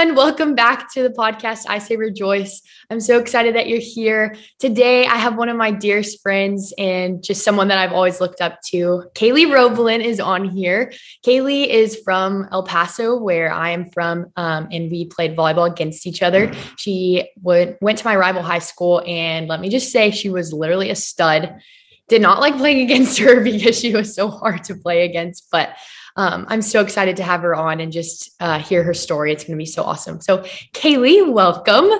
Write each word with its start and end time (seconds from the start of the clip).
everyone. 0.00 0.16
Welcome 0.16 0.54
back 0.54 0.90
to 0.94 1.02
the 1.02 1.10
podcast. 1.10 1.66
I 1.68 1.78
say 1.78 1.96
rejoice. 1.96 2.62
I'm 2.88 3.00
so 3.00 3.18
excited 3.18 3.54
that 3.54 3.68
you're 3.68 3.80
here. 3.80 4.34
Today, 4.58 5.04
I 5.04 5.16
have 5.16 5.36
one 5.36 5.50
of 5.50 5.58
my 5.58 5.70
dearest 5.70 6.22
friends 6.22 6.72
and 6.78 7.22
just 7.22 7.44
someone 7.44 7.68
that 7.68 7.76
I've 7.76 7.92
always 7.92 8.18
looked 8.18 8.40
up 8.40 8.62
to. 8.68 9.04
Caylee 9.14 9.52
Roblin 9.52 10.00
is 10.00 10.18
on 10.18 10.48
here. 10.48 10.90
Caylee 11.26 11.66
is 11.66 12.00
from 12.02 12.48
El 12.50 12.62
Paso, 12.62 13.18
where 13.18 13.52
I 13.52 13.70
am 13.70 13.90
from, 13.90 14.32
um, 14.36 14.68
and 14.72 14.90
we 14.90 15.04
played 15.04 15.36
volleyball 15.36 15.70
against 15.70 16.06
each 16.06 16.22
other. 16.22 16.50
She 16.78 17.28
would, 17.42 17.76
went 17.82 17.98
to 17.98 18.06
my 18.06 18.16
rival 18.16 18.42
high 18.42 18.60
school, 18.60 19.02
and 19.06 19.48
let 19.48 19.60
me 19.60 19.68
just 19.68 19.92
say, 19.92 20.10
she 20.10 20.30
was 20.30 20.50
literally 20.50 20.88
a 20.88 20.96
stud. 20.96 21.60
Did 22.08 22.22
not 22.22 22.40
like 22.40 22.56
playing 22.56 22.80
against 22.90 23.18
her 23.18 23.42
because 23.42 23.78
she 23.78 23.92
was 23.92 24.14
so 24.14 24.28
hard 24.28 24.64
to 24.64 24.76
play 24.76 25.04
against, 25.04 25.48
but 25.52 25.76
um, 26.16 26.46
I'm 26.48 26.62
so 26.62 26.80
excited 26.80 27.16
to 27.16 27.22
have 27.22 27.42
her 27.42 27.54
on 27.54 27.80
and 27.80 27.92
just 27.92 28.30
uh, 28.40 28.58
hear 28.58 28.82
her 28.82 28.94
story. 28.94 29.32
It's 29.32 29.44
going 29.44 29.56
to 29.56 29.62
be 29.62 29.66
so 29.66 29.82
awesome. 29.82 30.20
So, 30.20 30.38
Caylee, 30.72 31.30
welcome. 31.30 31.90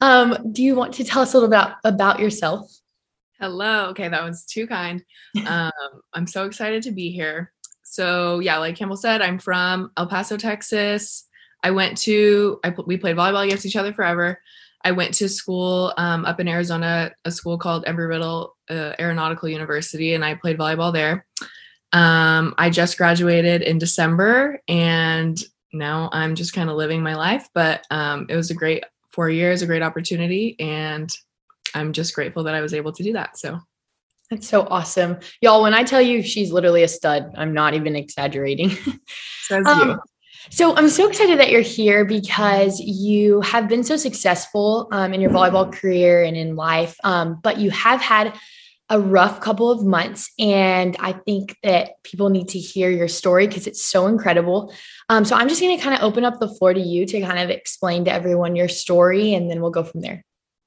Um, 0.00 0.52
do 0.52 0.62
you 0.62 0.74
want 0.74 0.94
to 0.94 1.04
tell 1.04 1.22
us 1.22 1.34
a 1.34 1.36
little 1.36 1.48
about 1.48 1.76
about 1.84 2.20
yourself? 2.20 2.70
Hello. 3.38 3.86
Okay, 3.86 4.08
that 4.08 4.24
was 4.24 4.44
too 4.44 4.66
kind. 4.66 5.04
Um, 5.46 5.70
I'm 6.12 6.26
so 6.26 6.44
excited 6.44 6.82
to 6.82 6.90
be 6.90 7.12
here. 7.12 7.52
So, 7.84 8.40
yeah, 8.40 8.58
like 8.58 8.76
Campbell 8.76 8.96
said, 8.96 9.22
I'm 9.22 9.38
from 9.38 9.92
El 9.96 10.08
Paso, 10.08 10.36
Texas. 10.36 11.28
I 11.62 11.70
went 11.70 11.96
to 11.98 12.58
I 12.64 12.74
we 12.86 12.96
played 12.96 13.16
volleyball 13.16 13.44
against 13.44 13.66
each 13.66 13.76
other 13.76 13.92
forever. 13.92 14.40
I 14.84 14.92
went 14.92 15.14
to 15.14 15.28
school 15.28 15.92
um, 15.96 16.24
up 16.24 16.40
in 16.40 16.48
Arizona, 16.48 17.12
a 17.24 17.30
school 17.30 17.58
called 17.58 17.84
Embry 17.84 18.08
Riddle 18.08 18.56
uh, 18.70 18.94
Aeronautical 18.98 19.48
University, 19.48 20.14
and 20.14 20.24
I 20.24 20.34
played 20.34 20.58
volleyball 20.58 20.92
there. 20.92 21.26
Um, 21.92 22.54
I 22.58 22.70
just 22.70 22.96
graduated 22.96 23.62
in 23.62 23.78
December 23.78 24.60
and 24.68 25.42
now 25.72 26.10
I'm 26.12 26.34
just 26.34 26.52
kind 26.52 26.70
of 26.70 26.76
living 26.76 27.02
my 27.02 27.14
life. 27.14 27.48
But 27.54 27.84
um, 27.90 28.26
it 28.28 28.36
was 28.36 28.50
a 28.50 28.54
great 28.54 28.84
four 29.10 29.30
years, 29.30 29.62
a 29.62 29.66
great 29.66 29.82
opportunity. 29.82 30.56
And 30.58 31.10
I'm 31.74 31.92
just 31.92 32.14
grateful 32.14 32.44
that 32.44 32.54
I 32.54 32.60
was 32.60 32.74
able 32.74 32.92
to 32.92 33.02
do 33.02 33.12
that. 33.14 33.38
So 33.38 33.60
that's 34.30 34.48
so 34.48 34.66
awesome. 34.70 35.18
Y'all, 35.40 35.62
when 35.62 35.74
I 35.74 35.82
tell 35.82 36.00
you 36.00 36.22
she's 36.22 36.52
literally 36.52 36.84
a 36.84 36.88
stud, 36.88 37.32
I'm 37.36 37.52
not 37.52 37.74
even 37.74 37.96
exaggerating. 37.96 38.70
Says 39.42 39.66
um, 39.66 39.88
you. 39.88 39.98
So 40.50 40.74
I'm 40.76 40.88
so 40.88 41.08
excited 41.08 41.38
that 41.38 41.50
you're 41.50 41.60
here 41.60 42.04
because 42.04 42.80
you 42.80 43.40
have 43.42 43.68
been 43.68 43.84
so 43.84 43.96
successful 43.96 44.88
um, 44.92 45.12
in 45.12 45.20
your 45.20 45.30
volleyball 45.30 45.70
career 45.70 46.22
and 46.22 46.36
in 46.36 46.56
life, 46.56 46.96
um, 47.04 47.38
but 47.42 47.58
you 47.58 47.70
have 47.70 48.00
had 48.00 48.34
a 48.90 49.00
rough 49.00 49.40
couple 49.40 49.70
of 49.70 49.84
months. 49.84 50.32
And 50.38 50.96
I 50.98 51.12
think 51.12 51.56
that 51.62 52.02
people 52.02 52.28
need 52.28 52.48
to 52.48 52.58
hear 52.58 52.90
your 52.90 53.08
story 53.08 53.46
because 53.46 53.68
it's 53.68 53.84
so 53.84 54.08
incredible. 54.08 54.74
Um, 55.08 55.24
so 55.24 55.36
I'm 55.36 55.48
just 55.48 55.60
going 55.60 55.76
to 55.76 55.82
kind 55.82 55.94
of 55.94 56.02
open 56.02 56.24
up 56.24 56.40
the 56.40 56.48
floor 56.48 56.74
to 56.74 56.80
you 56.80 57.06
to 57.06 57.20
kind 57.20 57.38
of 57.38 57.50
explain 57.50 58.04
to 58.06 58.12
everyone 58.12 58.56
your 58.56 58.68
story, 58.68 59.32
and 59.32 59.48
then 59.48 59.62
we'll 59.62 59.70
go 59.70 59.84
from 59.84 60.00
there. 60.00 60.24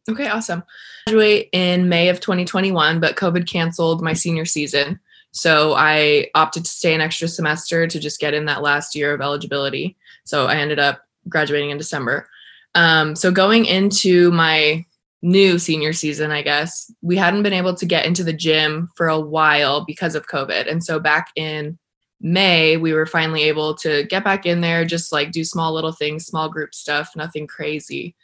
Okay, 0.09 0.27
awesome. 0.27 0.63
Graduate 1.07 1.49
in 1.51 1.89
May 1.89 2.09
of 2.09 2.19
2021, 2.21 2.99
but 2.99 3.15
COVID 3.15 3.47
canceled 3.47 4.01
my 4.01 4.13
senior 4.13 4.45
season. 4.45 4.99
So 5.31 5.73
I 5.73 6.29
opted 6.35 6.65
to 6.65 6.71
stay 6.71 6.93
an 6.93 7.01
extra 7.01 7.27
semester 7.27 7.87
to 7.87 7.99
just 7.99 8.19
get 8.19 8.33
in 8.33 8.45
that 8.45 8.61
last 8.61 8.95
year 8.95 9.13
of 9.13 9.21
eligibility. 9.21 9.97
So 10.25 10.45
I 10.47 10.55
ended 10.55 10.79
up 10.79 11.01
graduating 11.27 11.71
in 11.71 11.77
December. 11.77 12.29
Um, 12.75 13.15
so 13.15 13.31
going 13.31 13.65
into 13.65 14.31
my 14.31 14.85
new 15.23 15.57
senior 15.57 15.93
season, 15.93 16.31
I 16.31 16.41
guess, 16.41 16.91
we 17.01 17.15
hadn't 17.15 17.43
been 17.43 17.53
able 17.53 17.73
to 17.75 17.85
get 17.85 18.05
into 18.05 18.23
the 18.23 18.33
gym 18.33 18.89
for 18.95 19.07
a 19.07 19.19
while 19.19 19.85
because 19.85 20.15
of 20.15 20.27
COVID. 20.27 20.69
And 20.69 20.83
so 20.83 20.99
back 20.99 21.29
in 21.35 21.79
May, 22.19 22.77
we 22.77 22.93
were 22.93 23.05
finally 23.05 23.43
able 23.43 23.73
to 23.75 24.03
get 24.03 24.23
back 24.23 24.45
in 24.45 24.61
there, 24.61 24.85
just 24.85 25.11
like 25.11 25.31
do 25.31 25.43
small 25.43 25.73
little 25.73 25.93
things, 25.93 26.25
small 26.25 26.49
group 26.49 26.75
stuff, 26.75 27.11
nothing 27.15 27.47
crazy. 27.47 28.15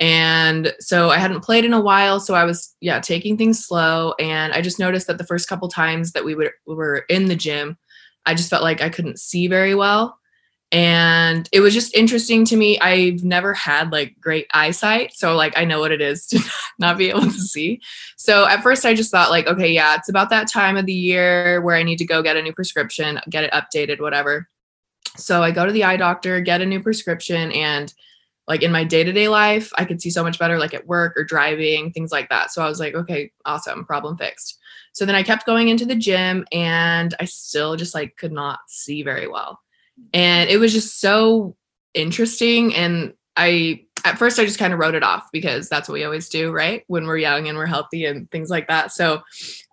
And 0.00 0.74
so 0.80 1.10
I 1.10 1.18
hadn't 1.18 1.44
played 1.44 1.64
in 1.64 1.72
a 1.72 1.80
while. 1.80 2.20
So 2.20 2.34
I 2.34 2.44
was, 2.44 2.74
yeah, 2.80 3.00
taking 3.00 3.36
things 3.36 3.64
slow. 3.64 4.14
And 4.18 4.52
I 4.52 4.60
just 4.60 4.78
noticed 4.78 5.06
that 5.06 5.18
the 5.18 5.26
first 5.26 5.48
couple 5.48 5.68
times 5.68 6.12
that 6.12 6.24
we, 6.24 6.34
were 6.66 7.04
in 7.08 7.26
the 7.26 7.36
gym, 7.36 7.78
I 8.26 8.34
just 8.34 8.50
felt 8.50 8.62
like 8.62 8.82
I 8.82 8.88
couldn't 8.88 9.20
see 9.20 9.46
very 9.46 9.74
well 9.74 10.19
and 10.72 11.48
it 11.50 11.60
was 11.60 11.74
just 11.74 11.94
interesting 11.96 12.44
to 12.44 12.56
me. 12.56 12.78
I've 12.78 13.24
never 13.24 13.52
had 13.54 13.90
like 13.90 14.14
great 14.20 14.46
eyesight 14.54 15.12
so 15.12 15.34
like 15.34 15.56
i 15.56 15.64
know 15.64 15.80
what 15.80 15.90
it 15.92 16.00
is 16.00 16.26
to 16.28 16.40
not 16.78 16.98
be 16.98 17.10
able 17.10 17.22
to 17.22 17.30
see. 17.32 17.80
So 18.16 18.46
at 18.46 18.62
first 18.62 18.84
i 18.84 18.94
just 18.94 19.10
thought 19.10 19.30
like 19.30 19.46
okay 19.46 19.72
yeah 19.72 19.96
it's 19.96 20.08
about 20.08 20.30
that 20.30 20.50
time 20.50 20.76
of 20.76 20.86
the 20.86 20.92
year 20.92 21.60
where 21.62 21.76
i 21.76 21.82
need 21.82 21.98
to 21.98 22.06
go 22.06 22.22
get 22.22 22.36
a 22.36 22.42
new 22.42 22.52
prescription 22.52 23.20
get 23.28 23.44
it 23.44 23.52
updated 23.52 24.00
whatever. 24.00 24.48
So 25.16 25.42
i 25.42 25.50
go 25.50 25.66
to 25.66 25.72
the 25.72 25.84
eye 25.84 25.96
doctor 25.96 26.40
get 26.40 26.60
a 26.60 26.66
new 26.66 26.82
prescription 26.82 27.50
and 27.52 27.92
like 28.46 28.62
in 28.62 28.72
my 28.72 28.84
day-to-day 28.84 29.28
life 29.28 29.72
i 29.76 29.84
could 29.84 30.00
see 30.00 30.10
so 30.10 30.22
much 30.22 30.38
better 30.38 30.58
like 30.58 30.74
at 30.74 30.86
work 30.86 31.16
or 31.16 31.24
driving 31.24 31.92
things 31.92 32.12
like 32.12 32.28
that. 32.28 32.52
So 32.52 32.62
i 32.62 32.68
was 32.68 32.78
like 32.78 32.94
okay 32.94 33.32
awesome 33.44 33.84
problem 33.84 34.16
fixed. 34.16 34.58
So 34.92 35.04
then 35.04 35.16
i 35.16 35.24
kept 35.24 35.46
going 35.46 35.68
into 35.68 35.84
the 35.84 35.96
gym 35.96 36.46
and 36.52 37.12
i 37.18 37.24
still 37.24 37.74
just 37.74 37.94
like 37.94 38.16
could 38.16 38.32
not 38.32 38.60
see 38.68 39.02
very 39.02 39.26
well 39.26 39.60
and 40.12 40.50
it 40.50 40.58
was 40.58 40.72
just 40.72 41.00
so 41.00 41.56
interesting. 41.94 42.74
And 42.74 43.14
i 43.36 43.84
at 44.04 44.18
first 44.18 44.38
i 44.38 44.44
just 44.44 44.58
kind 44.58 44.72
of 44.72 44.78
wrote 44.78 44.94
it 44.94 45.02
off 45.02 45.28
because 45.32 45.68
that's 45.68 45.88
what 45.88 45.94
we 45.94 46.04
always 46.04 46.28
do 46.28 46.50
right? 46.50 46.84
When 46.86 47.06
we're 47.06 47.18
young 47.18 47.48
and 47.48 47.56
we're 47.56 47.66
healthy 47.66 48.06
and 48.06 48.30
things 48.30 48.50
like 48.50 48.68
that. 48.68 48.92
So 48.92 49.22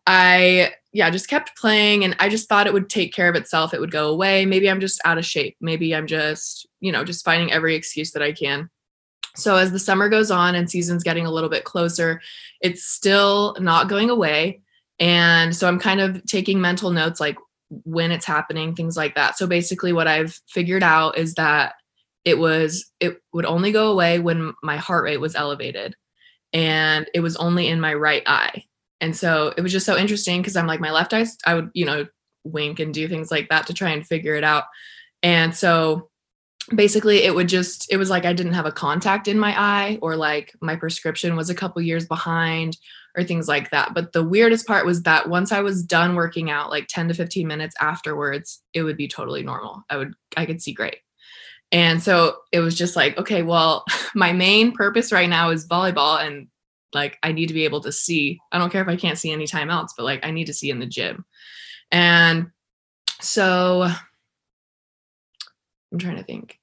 i 0.06 0.74
yeah 0.94 1.10
just 1.10 1.28
kept 1.28 1.58
playing 1.58 2.04
and 2.04 2.16
i 2.20 2.30
just 2.30 2.48
thought 2.48 2.68
it 2.68 2.74
would 2.74 2.90
take 2.90 3.14
care 3.14 3.30
of 3.30 3.36
itself. 3.36 3.74
It 3.74 3.80
would 3.80 3.92
go 3.92 4.10
away. 4.10 4.46
Maybe 4.46 4.70
i'm 4.70 4.80
just 4.80 5.02
out 5.06 5.18
of 5.18 5.26
shape. 5.26 5.58
Maybe 5.62 5.96
i'm 5.96 6.08
just 6.08 6.68
you 6.80 6.92
know 6.92 7.04
just 7.04 7.26
finding 7.26 7.52
every 7.52 7.76
excuse 7.76 8.12
that 8.12 8.22
i 8.22 8.32
can. 8.32 8.70
So 9.36 9.56
as 9.56 9.72
the 9.72 9.80
summer 9.80 10.10
goes 10.10 10.32
on 10.32 10.56
and 10.56 10.70
season's 10.70 11.04
getting 11.04 11.26
a 11.26 11.32
little 11.32 11.50
bit 11.50 11.64
closer 11.64 12.22
it's 12.62 12.84
still 12.86 13.56
not 13.60 13.88
going 13.88 14.10
away. 14.10 14.62
And 15.00 15.56
so 15.56 15.68
i'm 15.68 15.80
kind 15.80 16.00
of 16.00 16.24
taking 16.26 16.62
mental 16.62 16.92
notes 16.92 17.20
like 17.20 17.38
when 17.70 18.12
it's 18.12 18.26
happening, 18.26 18.76
things 18.76 18.98
like 18.98 19.16
that. 19.16 19.38
So 19.38 19.48
basically, 19.48 19.94
what 19.94 20.08
I've 20.08 20.40
figured 20.48 20.84
out 20.84 21.18
is 21.18 21.36
that 21.36 21.76
it 22.26 22.38
was, 22.38 22.90
it 23.00 23.22
would 23.34 23.46
only 23.46 23.72
go 23.72 23.92
away 23.92 24.20
when 24.20 24.54
my 24.62 24.78
heart 24.78 25.04
rate 25.04 25.22
was 25.22 25.36
elevated 25.36 25.96
and 26.54 27.10
it 27.14 27.22
was 27.22 27.38
only 27.38 27.68
in 27.68 27.80
my 27.80 27.94
right 27.94 28.24
eye. 28.26 28.66
And 29.00 29.16
so 29.16 29.54
it 29.56 29.62
was 29.62 29.72
just 29.72 29.86
so 29.86 29.98
interesting 29.98 30.42
because 30.42 30.56
I'm 30.56 30.68
like, 30.68 30.80
my 30.80 30.92
left 30.92 31.14
eye, 31.14 31.26
I 31.46 31.54
would, 31.54 31.70
you 31.74 31.86
know, 31.86 32.06
wink 32.44 32.80
and 32.80 32.94
do 32.94 33.08
things 33.08 33.32
like 33.32 33.50
that 33.50 33.68
to 33.68 33.74
try 33.74 33.92
and 33.92 34.06
figure 34.06 34.36
it 34.36 34.44
out. 34.44 34.66
And 35.24 35.56
so 35.56 36.10
basically 36.76 37.24
it 37.24 37.34
would 37.34 37.48
just 37.48 37.88
it 37.90 37.98
was 37.98 38.10
like 38.10 38.26
i 38.26 38.34
didn't 38.34 38.54
have 38.54 38.66
a 38.66 38.72
contact 38.72 39.28
in 39.28 39.40
my 39.40 39.58
eye 39.58 39.98
or 40.02 40.16
like 40.16 40.54
my 40.62 40.76
prescription 40.76 41.36
was 41.36 41.50
a 41.50 41.56
couple 41.56 41.82
years 41.82 42.06
behind 42.06 42.78
or 43.18 43.24
things 43.24 43.48
like 43.48 43.72
that. 43.72 43.94
But 43.96 44.14
the 44.14 44.24
weirdest 44.24 44.68
part 44.68 44.86
was 44.86 45.02
that 45.04 45.28
once 45.28 45.52
I 45.52 45.62
was 45.62 45.84
done 45.84 46.16
working 46.16 46.52
out, 46.52 46.70
like 46.70 46.88
10 46.88 47.08
to 47.08 47.14
15 47.16 47.48
minutes 47.48 47.76
afterwards, 47.82 48.62
it 48.74 48.84
would 48.84 48.96
be 48.96 49.08
totally 49.08 49.42
normal. 49.42 49.84
I 49.90 49.98
would, 49.98 50.14
I 50.38 50.46
could 50.46 50.62
see 50.62 50.72
great. 50.72 51.00
And 51.72 52.02
so 52.02 52.38
it 52.52 52.60
was 52.60 52.76
just 52.76 52.96
like, 52.96 53.18
okay, 53.18 53.42
well, 53.42 53.84
my 54.16 54.32
main 54.32 54.72
purpose 54.72 55.12
right 55.12 55.28
now 55.28 55.50
is 55.50 55.68
volleyball 55.68 56.24
and 56.24 56.48
like 56.94 57.18
I 57.24 57.32
need 57.32 57.48
to 57.48 57.54
be 57.54 57.66
able 57.66 57.82
to 57.82 57.92
see. 57.92 58.40
I 58.52 58.60
don't 58.60 58.72
care 58.72 58.82
if 58.82 58.88
I 58.88 58.96
can't 58.96 59.18
see 59.18 59.32
anytime 59.32 59.70
else, 59.70 59.94
but 59.98 60.04
like 60.04 60.24
I 60.24 60.32
need 60.32 60.46
to 60.46 60.54
see 60.54 60.70
in 60.70 60.80
the 60.80 60.86
gym. 60.86 61.26
And 61.92 62.52
so 63.20 63.90
I'm 65.92 66.00
trying 66.00 66.18
to 66.18 66.24
think. 66.24 66.60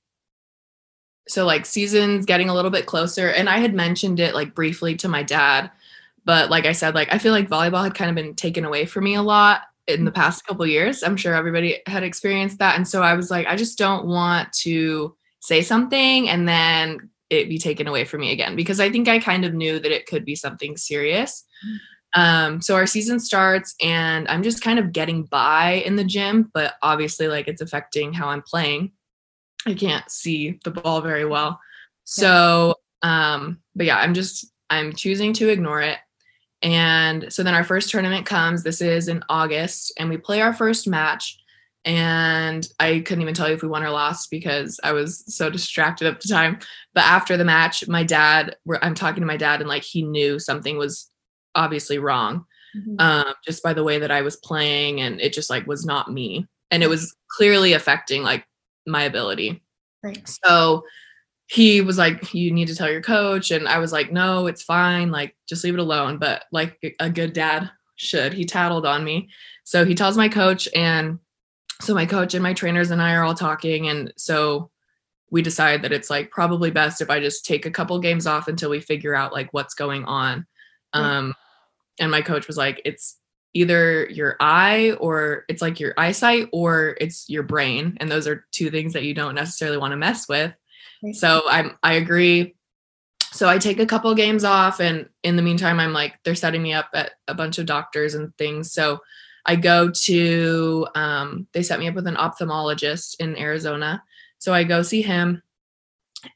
So 1.26 1.44
like 1.44 1.66
seasons 1.66 2.26
getting 2.26 2.48
a 2.48 2.54
little 2.54 2.70
bit 2.70 2.86
closer 2.86 3.28
and 3.28 3.48
I 3.48 3.58
had 3.58 3.74
mentioned 3.74 4.20
it 4.20 4.34
like 4.34 4.54
briefly 4.54 4.94
to 4.96 5.08
my 5.08 5.22
dad 5.22 5.70
but 6.24 6.50
like 6.50 6.66
I 6.66 6.72
said, 6.72 6.94
like 6.94 7.12
I 7.12 7.18
feel 7.18 7.32
like 7.32 7.48
volleyball 7.48 7.82
had 7.82 7.94
kind 7.94 8.10
of 8.10 8.16
been 8.16 8.34
taken 8.34 8.64
away 8.64 8.86
from 8.86 9.04
me 9.04 9.14
a 9.14 9.22
lot 9.22 9.62
in 9.86 10.04
the 10.04 10.12
past 10.12 10.46
couple 10.46 10.66
years. 10.66 11.02
I'm 11.02 11.16
sure 11.16 11.34
everybody 11.34 11.80
had 11.86 12.02
experienced 12.02 12.58
that. 12.58 12.76
And 12.76 12.88
so 12.88 13.02
I 13.02 13.14
was 13.14 13.30
like, 13.30 13.46
I 13.46 13.56
just 13.56 13.76
don't 13.76 14.06
want 14.06 14.52
to 14.60 15.14
say 15.40 15.62
something 15.62 16.28
and 16.28 16.48
then 16.48 17.10
it 17.28 17.48
be 17.48 17.58
taken 17.58 17.86
away 17.86 18.04
from 18.04 18.20
me 18.20 18.32
again 18.32 18.56
because 18.56 18.80
I 18.80 18.90
think 18.90 19.08
I 19.08 19.18
kind 19.18 19.44
of 19.44 19.52
knew 19.52 19.78
that 19.78 19.92
it 19.92 20.06
could 20.06 20.24
be 20.24 20.34
something 20.34 20.76
serious. 20.76 21.44
Um, 22.14 22.62
so 22.62 22.76
our 22.76 22.86
season 22.86 23.18
starts 23.18 23.74
and 23.82 24.28
I'm 24.28 24.42
just 24.42 24.62
kind 24.62 24.78
of 24.78 24.92
getting 24.92 25.24
by 25.24 25.82
in 25.84 25.96
the 25.96 26.04
gym, 26.04 26.50
but 26.54 26.74
obviously 26.80 27.28
like 27.28 27.48
it's 27.48 27.60
affecting 27.60 28.12
how 28.12 28.28
I'm 28.28 28.42
playing. 28.42 28.92
I 29.66 29.74
can't 29.74 30.08
see 30.10 30.60
the 30.64 30.70
ball 30.70 31.00
very 31.00 31.24
well. 31.24 31.60
So 32.04 32.76
um, 33.02 33.60
but 33.76 33.86
yeah, 33.86 33.98
I'm 33.98 34.14
just 34.14 34.46
I'm 34.70 34.94
choosing 34.94 35.34
to 35.34 35.50
ignore 35.50 35.82
it. 35.82 35.98
And 36.64 37.32
so 37.32 37.44
then 37.44 37.54
our 37.54 37.62
first 37.62 37.90
tournament 37.90 38.26
comes. 38.26 38.64
This 38.64 38.80
is 38.80 39.06
in 39.06 39.22
August, 39.28 39.92
and 39.98 40.08
we 40.08 40.16
play 40.16 40.40
our 40.40 40.52
first 40.52 40.88
match. 40.88 41.38
And 41.84 42.66
I 42.80 43.02
couldn't 43.04 43.20
even 43.20 43.34
tell 43.34 43.48
you 43.48 43.54
if 43.54 43.62
we 43.62 43.68
won 43.68 43.82
or 43.82 43.90
lost 43.90 44.30
because 44.30 44.80
I 44.82 44.92
was 44.92 45.22
so 45.32 45.50
distracted 45.50 46.08
at 46.08 46.20
the 46.20 46.28
time. 46.28 46.58
But 46.94 47.04
after 47.04 47.36
the 47.36 47.44
match, 47.44 47.86
my 47.86 48.02
dad, 48.02 48.56
I'm 48.82 48.94
talking 48.94 49.20
to 49.20 49.26
my 49.26 49.36
dad, 49.36 49.60
and 49.60 49.68
like 49.68 49.84
he 49.84 50.02
knew 50.02 50.40
something 50.40 50.76
was 50.76 51.10
obviously 51.54 51.98
wrong 51.98 52.46
mm-hmm. 52.76 52.96
um, 52.98 53.34
just 53.44 53.62
by 53.62 53.72
the 53.72 53.84
way 53.84 53.98
that 53.98 54.10
I 54.10 54.22
was 54.22 54.36
playing. 54.36 55.00
And 55.00 55.20
it 55.20 55.32
just 55.32 55.50
like 55.50 55.66
was 55.66 55.84
not 55.84 56.12
me. 56.12 56.46
And 56.70 56.82
it 56.82 56.88
was 56.88 57.14
clearly 57.28 57.72
affecting 57.72 58.22
like 58.22 58.46
my 58.86 59.02
ability. 59.02 59.62
Right. 60.02 60.26
So 60.28 60.84
he 61.46 61.80
was 61.80 61.98
like, 61.98 62.32
You 62.34 62.50
need 62.50 62.68
to 62.68 62.76
tell 62.76 62.90
your 62.90 63.02
coach. 63.02 63.50
And 63.50 63.68
I 63.68 63.78
was 63.78 63.92
like, 63.92 64.12
No, 64.12 64.46
it's 64.46 64.62
fine. 64.62 65.10
Like, 65.10 65.34
just 65.46 65.64
leave 65.64 65.74
it 65.74 65.80
alone. 65.80 66.18
But 66.18 66.44
like 66.52 66.96
a 67.00 67.10
good 67.10 67.32
dad 67.32 67.70
should, 67.96 68.32
he 68.32 68.44
tattled 68.44 68.86
on 68.86 69.04
me. 69.04 69.28
So 69.64 69.84
he 69.84 69.94
tells 69.94 70.16
my 70.16 70.28
coach, 70.28 70.68
and 70.74 71.18
so 71.80 71.94
my 71.94 72.06
coach 72.06 72.34
and 72.34 72.42
my 72.42 72.52
trainers 72.52 72.90
and 72.90 73.02
I 73.02 73.14
are 73.14 73.24
all 73.24 73.34
talking. 73.34 73.88
And 73.88 74.12
so 74.16 74.70
we 75.30 75.42
decide 75.42 75.82
that 75.82 75.92
it's 75.92 76.10
like 76.10 76.30
probably 76.30 76.70
best 76.70 77.00
if 77.00 77.10
I 77.10 77.20
just 77.20 77.44
take 77.44 77.66
a 77.66 77.70
couple 77.70 77.98
games 77.98 78.26
off 78.26 78.48
until 78.48 78.70
we 78.70 78.80
figure 78.80 79.14
out 79.14 79.32
like 79.32 79.52
what's 79.52 79.74
going 79.74 80.04
on. 80.04 80.46
Um, 80.92 81.34
and 81.98 82.10
my 82.10 82.22
coach 82.22 82.46
was 82.46 82.56
like, 82.56 82.80
It's 82.84 83.18
either 83.52 84.06
your 84.10 84.36
eye 84.40 84.96
or 84.98 85.44
it's 85.48 85.62
like 85.62 85.78
your 85.78 85.94
eyesight 85.96 86.48
or 86.52 86.96
it's 87.00 87.28
your 87.28 87.44
brain. 87.44 87.96
And 88.00 88.10
those 88.10 88.26
are 88.26 88.46
two 88.50 88.70
things 88.70 88.92
that 88.92 89.04
you 89.04 89.14
don't 89.14 89.34
necessarily 89.34 89.78
want 89.78 89.92
to 89.92 89.96
mess 89.96 90.28
with. 90.28 90.52
So 91.12 91.42
I'm 91.48 91.76
I 91.82 91.94
agree. 91.94 92.54
So 93.32 93.48
I 93.48 93.58
take 93.58 93.80
a 93.80 93.86
couple 93.86 94.14
games 94.14 94.44
off 94.44 94.80
and 94.80 95.08
in 95.24 95.36
the 95.36 95.42
meantime 95.42 95.80
I'm 95.80 95.92
like 95.92 96.14
they're 96.24 96.34
setting 96.34 96.62
me 96.62 96.72
up 96.72 96.88
at 96.94 97.12
a 97.26 97.34
bunch 97.34 97.58
of 97.58 97.66
doctors 97.66 98.14
and 98.14 98.36
things. 98.38 98.72
So 98.72 99.00
I 99.46 99.56
go 99.56 99.90
to 99.90 100.86
um, 100.94 101.46
they 101.52 101.62
set 101.62 101.78
me 101.78 101.88
up 101.88 101.94
with 101.94 102.06
an 102.06 102.16
ophthalmologist 102.16 103.16
in 103.20 103.36
Arizona. 103.36 104.02
So 104.38 104.54
I 104.54 104.64
go 104.64 104.82
see 104.82 105.02
him 105.02 105.42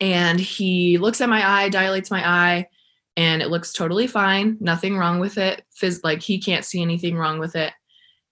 and 0.01 0.39
he 0.39 0.99
looks 0.99 1.21
at 1.21 1.29
my 1.29 1.49
eye, 1.49 1.71
dilates 1.71 2.11
my 2.11 2.29
eye, 2.29 2.69
and 3.17 3.43
it 3.43 3.49
looks 3.49 3.73
totally 3.73 4.07
fine. 4.07 4.57
Nothing 4.61 4.97
wrong 4.97 5.19
with 5.19 5.39
it. 5.39 5.63
Phys- 5.81 6.05
like 6.05 6.23
he 6.23 6.39
can't 6.39 6.65
see 6.65 6.83
anything 6.83 7.17
wrong 7.17 7.39
with 7.39 7.57
it. 7.57 7.73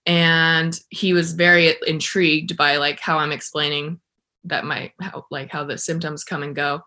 And 0.05 0.79
he 0.91 1.12
was 1.12 1.33
very 1.33 1.75
intrigued 1.87 2.56
by 2.56 2.77
like 2.77 3.00
how 3.00 3.19
I'm 3.19 3.33
explaining 3.33 4.00
that 4.46 4.64
might 4.64 4.93
help 5.00 5.26
like 5.31 5.50
how 5.50 5.64
the 5.64 5.78
symptoms 5.78 6.25
come 6.25 6.43
and 6.43 6.56
go. 6.56 6.81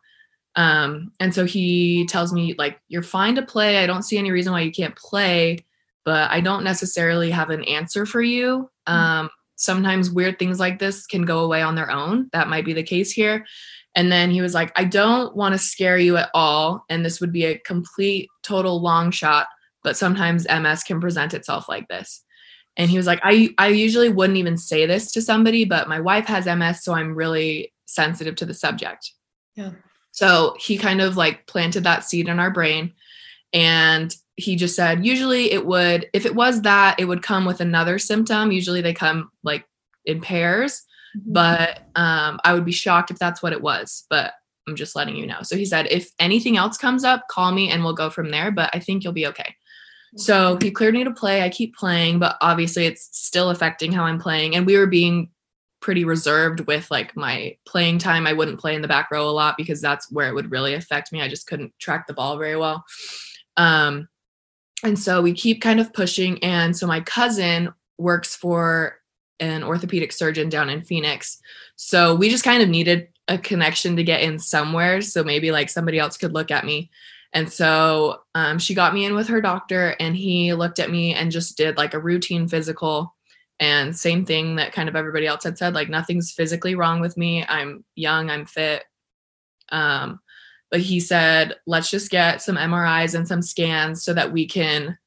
Um 0.56 1.12
and 1.20 1.34
so 1.34 1.46
he 1.46 2.06
tells 2.08 2.34
me 2.34 2.56
like 2.58 2.80
you're 2.88 3.04
fine 3.04 3.36
to 3.36 3.42
play. 3.42 3.78
I 3.78 3.88
don't 3.88 4.04
see 4.04 4.18
any 4.18 4.32
reason 4.32 4.54
why 4.54 4.62
you 4.62 4.72
can't 4.72 4.96
play 4.96 5.66
but 6.06 6.32
i 6.32 6.40
don't 6.40 6.64
necessarily 6.64 7.30
have 7.30 7.50
an 7.50 7.64
answer 7.66 8.06
for 8.06 8.22
you. 8.22 8.70
Mm. 8.88 8.94
um 8.94 9.30
sometimes 9.56 10.10
weird 10.10 10.40
things 10.40 10.58
like 10.60 10.80
this 10.80 11.06
can 11.06 11.24
go 11.26 11.40
away 11.40 11.62
on 11.62 11.76
their 11.76 11.92
own. 11.92 12.30
That 12.32 12.48
might 12.48 12.64
be 12.64 12.72
the 12.72 12.82
case 12.82 13.12
here. 13.12 13.46
And 13.94 14.10
then 14.10 14.32
he 14.32 14.42
was 14.42 14.54
like 14.54 14.72
i 14.78 14.86
don't 14.86 15.36
want 15.36 15.54
to 15.54 15.60
scare 15.60 15.98
you 15.98 16.16
at 16.18 16.30
all 16.34 16.86
and 16.90 17.04
this 17.04 17.20
would 17.20 17.34
be 17.34 17.46
a 17.46 17.60
complete 17.60 18.30
total 18.44 18.82
long 18.82 19.12
shot 19.12 19.48
but 19.84 19.98
sometimes 19.98 20.48
ms 20.48 20.84
can 20.84 21.02
present 21.02 21.34
itself 21.34 21.68
like 21.68 21.88
this 21.90 22.24
and 22.80 22.90
he 22.90 22.98
was 22.98 23.06
like 23.06 23.20
i 23.22 23.54
i 23.60 23.68
usually 23.68 24.10
wouldn't 24.10 24.38
even 24.38 24.58
say 24.58 24.88
this 24.88 25.12
to 25.12 25.22
somebody 25.22 25.66
but 25.66 25.88
my 25.88 26.00
wife 26.00 26.26
has 26.26 26.46
ms 26.48 26.84
so 26.84 26.94
i'm 26.94 27.14
really 27.14 27.72
sensitive 27.90 28.36
to 28.36 28.46
the 28.46 28.54
subject. 28.54 29.12
Yeah. 29.56 29.72
So 30.12 30.56
he 30.60 30.78
kind 30.78 31.02
of 31.02 31.18
like 31.18 31.48
planted 31.48 31.84
that 31.84 32.04
seed 32.04 32.28
in 32.28 32.40
our 32.40 32.52
brain 32.52 32.94
and 33.52 34.16
he 34.36 34.56
just 34.56 34.76
said 34.76 35.06
usually 35.06 35.52
it 35.52 35.66
would 35.66 36.10
if 36.14 36.26
it 36.26 36.36
was 36.36 36.62
that 36.62 37.00
it 37.00 37.06
would 37.06 37.24
come 37.24 37.46
with 37.46 37.60
another 37.60 38.00
symptom. 38.00 38.52
Usually 38.52 38.82
they 38.82 38.94
come 38.94 39.32
like 39.44 39.66
in 40.06 40.22
pairs 40.22 40.84
mm-hmm. 41.18 41.34
but 41.34 41.82
um, 41.96 42.40
i 42.44 42.54
would 42.54 42.66
be 42.66 42.72
shocked 42.72 43.12
if 43.12 43.20
that's 43.20 43.44
what 43.44 43.54
it 43.54 43.62
was 43.62 44.06
but 44.10 44.34
i'm 44.68 44.76
just 44.76 44.96
letting 44.96 45.16
you 45.16 45.26
know. 45.26 45.42
So 45.42 45.58
he 45.58 45.66
said 45.66 45.88
if 45.90 46.10
anything 46.20 46.58
else 46.58 46.78
comes 46.78 47.04
up 47.04 47.28
call 47.30 47.52
me 47.52 47.70
and 47.70 47.84
we'll 47.84 47.94
go 47.94 48.10
from 48.10 48.30
there 48.30 48.52
but 48.52 48.70
i 48.74 48.80
think 48.80 49.04
you'll 49.04 49.14
be 49.14 49.28
okay 49.28 49.56
so 50.16 50.58
he 50.62 50.72
cleared 50.72 50.94
me 50.94 51.04
to 51.04 51.12
play. 51.12 51.44
I 51.44 51.50
keep 51.50 51.76
playing, 51.76 52.20
but 52.20 52.38
obviously 52.42 52.86
it's 52.86 53.10
still 53.12 53.50
affecting 53.50 53.92
how 53.92 54.04
I'm 54.04 54.20
playing. 54.20 54.56
And 54.56 54.66
we 54.66 54.78
were 54.78 54.88
being 54.88 55.30
pretty 55.82 56.04
reserved 56.04 56.62
with 56.62 56.90
like 56.92 57.16
my 57.16 57.56
playing 57.66 58.00
time. 58.00 58.28
I 58.28 58.34
wouldn't 58.34 58.60
play 58.60 58.76
in 58.76 58.82
the 58.82 58.88
back 58.88 59.10
row 59.12 59.30
a 59.30 59.32
lot 59.32 59.56
because 59.58 59.82
that's 59.82 60.12
where 60.12 60.28
it 60.28 60.36
would 60.36 60.52
really 60.52 60.74
affect 60.74 61.12
me. 61.12 61.22
I 61.22 61.28
just 61.28 61.48
couldn't 61.48 61.78
track 61.80 62.08
the 62.08 62.14
ball 62.14 62.38
very 62.38 62.58
well. 62.58 62.84
Um, 63.58 64.08
and 64.84 64.98
so 64.98 65.22
we 65.22 65.34
keep 65.34 65.62
kind 65.62 65.80
of 65.80 65.94
pushing. 65.94 66.44
And 66.44 66.76
so 66.76 66.88
my 66.88 67.02
cousin 67.02 67.74
works 67.98 68.36
for 68.36 68.98
an 69.40 69.64
orthopedic 69.64 70.12
surgeon 70.12 70.50
down 70.50 70.70
in 70.70 70.84
Phoenix. 70.84 71.40
So 71.76 72.16
we 72.16 72.30
just 72.30 72.44
kind 72.44 72.62
of 72.62 72.70
needed 72.70 73.10
a 73.28 73.38
connection 73.38 73.96
to 73.96 74.04
get 74.04 74.22
in 74.22 74.40
somewhere. 74.40 75.02
So 75.02 75.24
maybe 75.24 75.52
like 75.52 75.70
somebody 75.70 76.00
else 76.00 76.18
could 76.18 76.34
look 76.34 76.52
at 76.52 76.66
me. 76.66 76.90
And 77.34 77.52
so 77.52 78.22
um, 78.34 78.58
she 78.58 78.74
got 78.74 78.94
me 78.94 79.06
in 79.06 79.14
with 79.14 79.28
her 79.28 79.42
doctor, 79.42 79.96
and 80.00 80.16
he 80.16 80.54
looked 80.54 80.80
at 80.80 80.90
me 80.90 81.14
and 81.14 81.32
just 81.32 81.58
did 81.58 81.78
like 81.78 81.94
a 81.94 82.00
routine 82.00 82.48
physical. 82.48 83.16
And 83.60 83.96
same 83.96 84.26
thing 84.26 84.56
that 84.56 84.72
kind 84.72 84.90
of 84.90 84.96
everybody 84.96 85.28
else 85.28 85.44
had 85.44 85.58
said, 85.58 85.74
like 85.74 85.90
nothing's 85.90 86.32
physically 86.32 86.76
wrong 86.76 87.02
with 87.02 87.18
me. 87.18 87.46
I'm 87.48 87.84
young, 87.96 88.30
I'm 88.30 88.46
fit. 88.46 88.84
Um, 89.70 90.22
but 90.72 90.80
he 90.80 91.00
said, 91.00 91.56
let's 91.66 91.90
just 91.90 92.10
get 92.10 92.42
some 92.42 92.56
MRIs 92.56 93.16
and 93.16 93.28
some 93.28 93.42
scans 93.42 94.04
so 94.04 94.14
that 94.14 94.32
we 94.32 94.48
can 94.48 94.98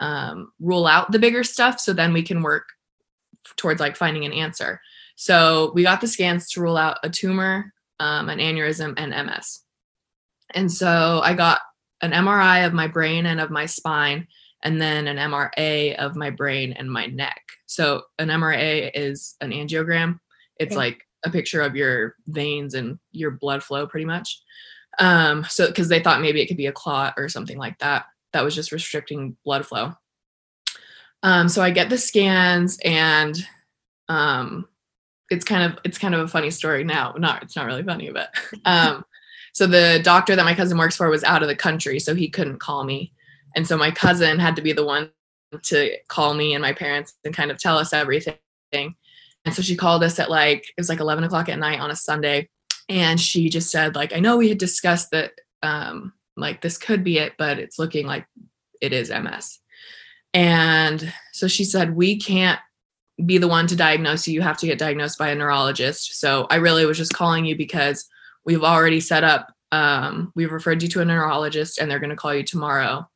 um, 0.00 0.52
rule 0.60 0.86
out 0.86 1.12
the 1.12 1.18
bigger 1.18 1.44
stuff. 1.44 1.80
So 1.80 1.92
then 1.92 2.12
we 2.12 2.22
can 2.22 2.42
work 2.42 2.64
towards 3.56 3.80
like 3.80 3.96
finding 3.96 4.24
an 4.24 4.32
answer. 4.32 4.80
So 5.16 5.72
we 5.74 5.82
got 5.82 6.00
the 6.00 6.08
scans 6.08 6.48
to 6.50 6.60
rule 6.60 6.76
out 6.76 6.98
a 7.02 7.10
tumor, 7.10 7.72
um, 8.00 8.28
an 8.28 8.38
aneurysm, 8.38 8.94
and 8.96 9.10
MS. 9.26 9.60
And 10.54 10.70
so 10.70 11.20
I 11.22 11.34
got 11.34 11.60
an 12.02 12.12
MRI 12.12 12.66
of 12.66 12.72
my 12.72 12.86
brain 12.86 13.26
and 13.26 13.40
of 13.40 13.50
my 13.50 13.66
spine, 13.66 14.26
and 14.62 14.80
then 14.80 15.06
an 15.06 15.16
MRA 15.16 15.94
of 15.96 16.16
my 16.16 16.30
brain 16.30 16.72
and 16.72 16.90
my 16.90 17.06
neck. 17.06 17.40
So 17.66 18.02
an 18.18 18.28
MRA 18.28 18.90
is 18.94 19.36
an 19.40 19.50
angiogram. 19.50 20.18
It's 20.58 20.72
okay. 20.72 20.76
like 20.76 21.06
a 21.24 21.30
picture 21.30 21.60
of 21.60 21.76
your 21.76 22.16
veins 22.26 22.74
and 22.74 22.98
your 23.12 23.32
blood 23.32 23.62
flow, 23.62 23.86
pretty 23.86 24.06
much. 24.06 24.40
Um, 24.98 25.44
so 25.44 25.66
because 25.66 25.88
they 25.88 26.00
thought 26.00 26.20
maybe 26.20 26.40
it 26.40 26.46
could 26.46 26.56
be 26.56 26.66
a 26.66 26.72
clot 26.72 27.14
or 27.16 27.28
something 27.28 27.58
like 27.58 27.78
that. 27.78 28.06
That 28.32 28.44
was 28.44 28.54
just 28.54 28.72
restricting 28.72 29.36
blood 29.44 29.66
flow. 29.66 29.94
Um, 31.22 31.48
so 31.48 31.62
I 31.62 31.70
get 31.70 31.88
the 31.88 31.98
scans 31.98 32.78
and 32.84 33.36
um, 34.08 34.68
it's 35.30 35.44
kind 35.44 35.72
of 35.72 35.78
it's 35.84 35.98
kind 35.98 36.14
of 36.14 36.20
a 36.20 36.28
funny 36.28 36.50
story 36.50 36.84
now. 36.84 37.14
Not 37.16 37.42
it's 37.42 37.56
not 37.56 37.66
really 37.66 37.82
funny, 37.82 38.10
but 38.10 38.28
um, 38.64 39.04
so 39.54 39.68
the 39.68 40.00
doctor 40.02 40.34
that 40.34 40.44
my 40.44 40.54
cousin 40.54 40.76
works 40.76 40.96
for 40.96 41.08
was 41.08 41.22
out 41.22 41.42
of 41.42 41.48
the 41.48 41.54
country, 41.54 42.00
so 42.00 42.14
he 42.14 42.28
couldn't 42.28 42.58
call 42.58 42.82
me. 42.82 43.12
And 43.54 43.66
so 43.66 43.76
my 43.76 43.92
cousin 43.92 44.40
had 44.40 44.56
to 44.56 44.62
be 44.62 44.72
the 44.72 44.84
one 44.84 45.10
to 45.62 45.96
call 46.08 46.34
me 46.34 46.54
and 46.54 46.62
my 46.62 46.72
parents 46.72 47.14
and 47.24 47.32
kind 47.32 47.52
of 47.52 47.58
tell 47.58 47.78
us 47.78 47.92
everything. 47.92 48.34
And 48.72 49.54
so 49.54 49.62
she 49.62 49.76
called 49.76 50.02
us 50.02 50.18
at 50.18 50.28
like, 50.28 50.64
it 50.68 50.74
was 50.76 50.88
like 50.88 50.98
11 50.98 51.22
o'clock 51.22 51.48
at 51.48 51.60
night 51.60 51.78
on 51.78 51.92
a 51.92 51.96
Sunday. 51.96 52.48
And 52.88 53.20
she 53.20 53.48
just 53.48 53.70
said, 53.70 53.94
like, 53.94 54.12
I 54.12 54.18
know 54.18 54.36
we 54.36 54.48
had 54.48 54.58
discussed 54.58 55.12
that, 55.12 55.32
um, 55.62 56.12
like, 56.36 56.60
this 56.60 56.76
could 56.76 57.04
be 57.04 57.18
it, 57.18 57.34
but 57.38 57.60
it's 57.60 57.78
looking 57.78 58.06
like 58.06 58.26
it 58.80 58.92
is 58.92 59.08
MS. 59.08 59.60
And 60.32 61.14
so 61.32 61.46
she 61.46 61.62
said, 61.62 61.94
we 61.94 62.18
can't 62.18 62.58
be 63.24 63.38
the 63.38 63.46
one 63.46 63.68
to 63.68 63.76
diagnose 63.76 64.26
you. 64.26 64.34
You 64.34 64.42
have 64.42 64.58
to 64.58 64.66
get 64.66 64.78
diagnosed 64.78 65.16
by 65.16 65.28
a 65.28 65.34
neurologist. 65.36 66.18
So 66.18 66.48
I 66.50 66.56
really 66.56 66.84
was 66.84 66.98
just 66.98 67.14
calling 67.14 67.44
you 67.44 67.56
because 67.56 68.08
we've 68.44 68.64
already 68.64 69.00
set 69.00 69.24
up 69.24 69.54
um, 69.74 70.32
we've 70.36 70.52
referred 70.52 70.82
you 70.82 70.88
to 70.90 71.00
a 71.00 71.04
neurologist 71.04 71.78
and 71.78 71.90
they're 71.90 71.98
going 71.98 72.10
to 72.10 72.16
call 72.16 72.32
you 72.32 72.44
tomorrow 72.44 73.08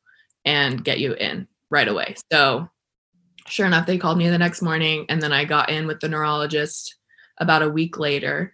and 0.43 0.83
get 0.83 0.99
you 0.99 1.13
in 1.13 1.47
right 1.69 1.87
away. 1.87 2.15
So 2.31 2.67
sure 3.47 3.65
enough 3.65 3.85
they 3.85 3.97
called 3.97 4.17
me 4.17 4.27
the 4.27 4.37
next 4.37 4.61
morning 4.61 5.05
and 5.09 5.21
then 5.21 5.31
i 5.31 5.43
got 5.43 5.71
in 5.71 5.87
with 5.87 5.99
the 6.01 6.09
neurologist 6.09 6.95
about 7.37 7.63
a 7.63 7.69
week 7.69 7.97
later. 7.97 8.53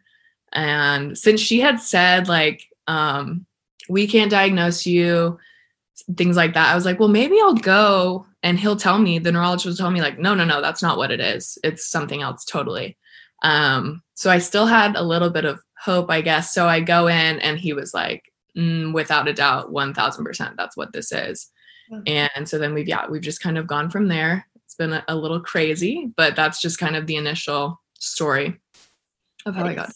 And 0.54 1.18
since 1.18 1.42
she 1.42 1.60
had 1.60 1.80
said 1.82 2.28
like 2.28 2.64
um, 2.88 3.46
we 3.90 4.08
can't 4.08 4.32
diagnose 4.32 4.86
you 4.86 5.40
things 6.18 6.36
like 6.36 6.54
that 6.54 6.72
i 6.72 6.76
was 6.76 6.84
like 6.84 7.00
well 7.00 7.08
maybe 7.08 7.40
i'll 7.40 7.56
go 7.56 8.26
and 8.44 8.60
he'll 8.60 8.76
tell 8.76 9.00
me 9.00 9.18
the 9.18 9.32
neurologist 9.32 9.66
will 9.66 9.76
tell 9.76 9.92
me 9.92 10.02
like 10.02 10.20
no 10.20 10.36
no 10.36 10.44
no 10.44 10.62
that's 10.62 10.84
not 10.84 10.98
what 10.98 11.10
it 11.10 11.20
is. 11.20 11.58
It's 11.64 11.90
something 11.90 12.22
else 12.22 12.46
totally. 12.46 12.98
Um, 13.42 14.04
so 14.14 14.30
i 14.30 14.38
still 14.38 14.68
had 14.68 14.96
a 14.96 15.04
little 15.04 15.30
bit 15.30 15.46
of 15.46 15.60
hope, 15.86 16.10
I 16.10 16.22
guess. 16.22 16.54
So 16.54 16.68
I 16.68 16.80
go 16.80 17.08
in 17.08 17.40
and 17.40 17.60
he 17.60 17.74
was 17.74 17.94
like, 17.94 18.32
mm, 18.58 18.94
without 18.94 19.28
a 19.28 19.34
doubt, 19.34 19.72
1000%, 19.72 20.56
that's 20.58 20.76
what 20.76 20.92
this 20.92 21.12
is. 21.12 21.52
Mm-hmm. 21.92 22.30
And 22.36 22.50
so 22.50 22.58
then 22.58 22.74
we've, 22.74 22.88
yeah, 22.88 23.08
we've 23.08 23.22
just 23.22 23.42
kind 23.42 23.58
of 23.58 23.68
gone 23.68 23.90
from 23.90 24.08
there. 24.08 24.48
It's 24.56 24.76
been 24.76 24.94
a, 24.94 25.04
a 25.08 25.16
little 25.16 25.40
crazy, 25.40 26.12
but 26.18 26.36
that's 26.36 26.60
just 26.60 26.80
kind 26.80 26.96
of 26.96 27.06
the 27.06 27.16
initial 27.16 27.80
story 28.00 28.60
of 29.46 29.56
how 29.56 29.66
I 29.66 29.76
got. 29.76 29.92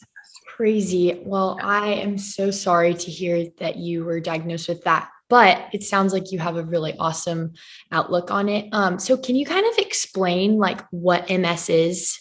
Crazy. 0.55 1.21
Well, 1.25 1.57
yeah. 1.59 1.67
I 1.67 1.87
am 1.87 2.17
so 2.17 2.51
sorry 2.51 2.93
to 2.93 3.11
hear 3.11 3.47
that 3.57 3.77
you 3.77 4.05
were 4.05 4.19
diagnosed 4.19 4.69
with 4.69 4.83
that 4.83 5.09
but 5.29 5.69
it 5.71 5.83
sounds 5.83 6.11
like 6.11 6.31
you 6.31 6.39
have 6.39 6.57
a 6.57 6.65
really 6.65 6.95
awesome 6.97 7.53
outlook 7.91 8.31
on 8.31 8.49
it. 8.49 8.67
Um, 8.73 8.97
so 8.97 9.15
can 9.15 9.35
you 9.35 9.45
kind 9.45 9.65
of 9.65 9.77
explain 9.77 10.57
like 10.57 10.81
what 10.89 11.29
MS 11.29 11.69
is 11.69 12.19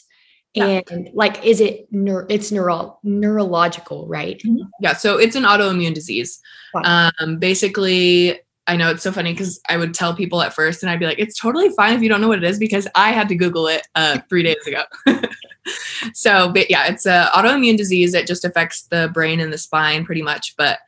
yeah. 0.59 0.81
and 0.91 1.11
like 1.15 1.45
is 1.45 1.61
it 1.61 1.91
neur- 1.93 2.27
it's 2.29 2.51
neuro- 2.53 2.99
neurological 3.03 4.07
right 4.07 4.43
mm-hmm. 4.45 4.63
yeah 4.81 4.95
so 4.95 5.19
it's 5.19 5.37
an 5.37 5.45
autoimmune 5.45 5.95
disease 5.95 6.41
wow. 6.75 7.11
um 7.21 7.39
basically 7.39 8.39
i 8.67 8.77
know 8.77 8.91
it's 8.91 9.03
so 9.03 9.13
funny 9.13 9.33
because 9.33 9.61
i 9.69 9.77
would 9.77 9.95
tell 9.95 10.15
people 10.15 10.43
at 10.43 10.53
first 10.53 10.83
and 10.83 10.91
i'd 10.91 11.01
be 11.01 11.07
like 11.07 11.19
it's 11.19 11.39
totally 11.39 11.71
fine 11.71 11.95
if 11.95 12.03
you 12.03 12.09
don't 12.09 12.21
know 12.21 12.29
what 12.29 12.39
it 12.39 12.45
is 12.45 12.59
because 12.59 12.87
i 12.95 13.11
had 13.11 13.29
to 13.29 13.35
google 13.35 13.67
it 13.67 13.87
uh 13.95 14.19
three 14.29 14.43
days 14.43 14.67
ago 14.67 14.83
so, 16.15 16.53
but 16.53 16.71
yeah, 16.71 16.87
it's 16.87 17.07
a 17.07 17.31
autoimmune 17.35 17.77
disease. 17.77 18.15
It 18.15 18.27
just 18.27 18.45
affects 18.45 18.83
the 18.83 19.11
brain 19.13 19.41
and 19.41 19.53
the 19.53 19.59
spine 19.59 20.05
pretty 20.05 20.23
much. 20.23 20.55
But 20.57 20.79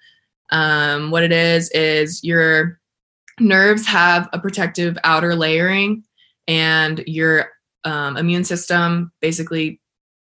um, 0.50 1.10
what 1.10 1.22
it 1.22 1.32
is 1.32 1.70
is 1.70 2.22
your 2.24 2.78
nerves 3.38 3.86
have 3.86 4.28
a 4.32 4.38
protective 4.38 4.98
outer 5.04 5.34
layering, 5.34 6.04
and 6.48 7.02
your 7.06 7.50
um, 7.84 8.16
immune 8.16 8.44
system 8.44 9.12
basically 9.20 9.80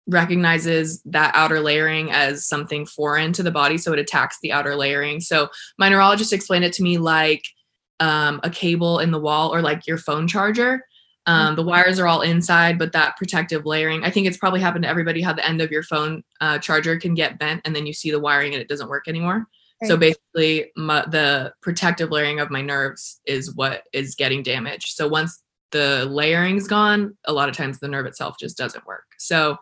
recognizes 0.07 1.01
that 1.03 1.33
outer 1.35 1.59
layering 1.59 2.11
as 2.11 2.47
something 2.47 2.85
foreign 2.85 3.33
to 3.33 3.43
the 3.43 3.51
body, 3.51 3.77
so 3.77 3.93
it 3.93 3.99
attacks 3.99 4.37
the 4.41 4.51
outer 4.51 4.75
layering. 4.75 5.19
So 5.19 5.49
my 5.77 5.89
neurologist 5.89 6.33
explained 6.33 6.65
it 6.65 6.73
to 6.73 6.83
me 6.83 6.97
like 6.97 7.45
um, 7.99 8.39
a 8.43 8.49
cable 8.49 8.99
in 8.99 9.11
the 9.11 9.19
wall 9.19 9.53
or 9.53 9.61
like 9.61 9.87
your 9.87 9.97
phone 9.97 10.27
charger. 10.27 10.85
Um, 11.25 11.57
the 11.57 11.63
wires 11.63 11.99
are 11.99 12.07
all 12.07 12.21
inside, 12.21 12.79
but 12.79 12.93
that 12.93 13.17
protective 13.17 13.65
layering, 13.65 14.05
I 14.05 14.09
think 14.09 14.27
it's 14.27 14.37
probably 14.37 14.61
happened 14.61 14.83
to 14.83 14.89
everybody 14.89 15.21
how 15.21 15.33
the 15.33 15.45
end 15.45 15.59
of 15.59 15.71
your 15.71 15.83
phone 15.83 16.23
uh, 16.39 16.57
charger 16.57 16.97
can 16.97 17.15
get 17.15 17.37
bent 17.37 17.61
and 17.65 17.75
then 17.75 17.85
you 17.85 17.91
see 17.91 18.11
the 18.11 18.19
wiring 18.19 18.53
and 18.53 18.61
it 18.61 18.69
doesn't 18.69 18.87
work 18.87 19.09
anymore. 19.09 19.45
Right. 19.81 19.89
So 19.89 19.97
basically, 19.97 20.71
my, 20.77 21.01
the 21.05 21.53
protective 21.61 22.11
layering 22.11 22.39
of 22.39 22.49
my 22.49 22.61
nerves 22.61 23.19
is 23.25 23.53
what 23.53 23.83
is 23.91 24.15
getting 24.15 24.41
damaged. 24.41 24.95
So 24.95 25.09
once 25.09 25.43
the 25.71 26.05
layering's 26.09 26.67
gone, 26.67 27.17
a 27.25 27.33
lot 27.33 27.49
of 27.49 27.55
times 27.55 27.79
the 27.79 27.87
nerve 27.87 28.05
itself 28.05 28.35
just 28.39 28.57
doesn't 28.57 28.85
work. 28.85 29.05
So 29.17 29.57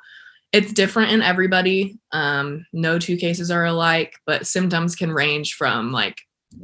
it's 0.52 0.72
different 0.72 1.12
in 1.12 1.22
everybody. 1.22 1.98
Um, 2.12 2.66
no 2.72 2.98
two 2.98 3.18
cases 3.18 3.52
are 3.52 3.66
alike, 3.66 4.16
but 4.26 4.48
symptoms 4.48 4.96
can 4.96 5.12
range 5.12 5.56
from 5.56 5.92
like 5.92 6.18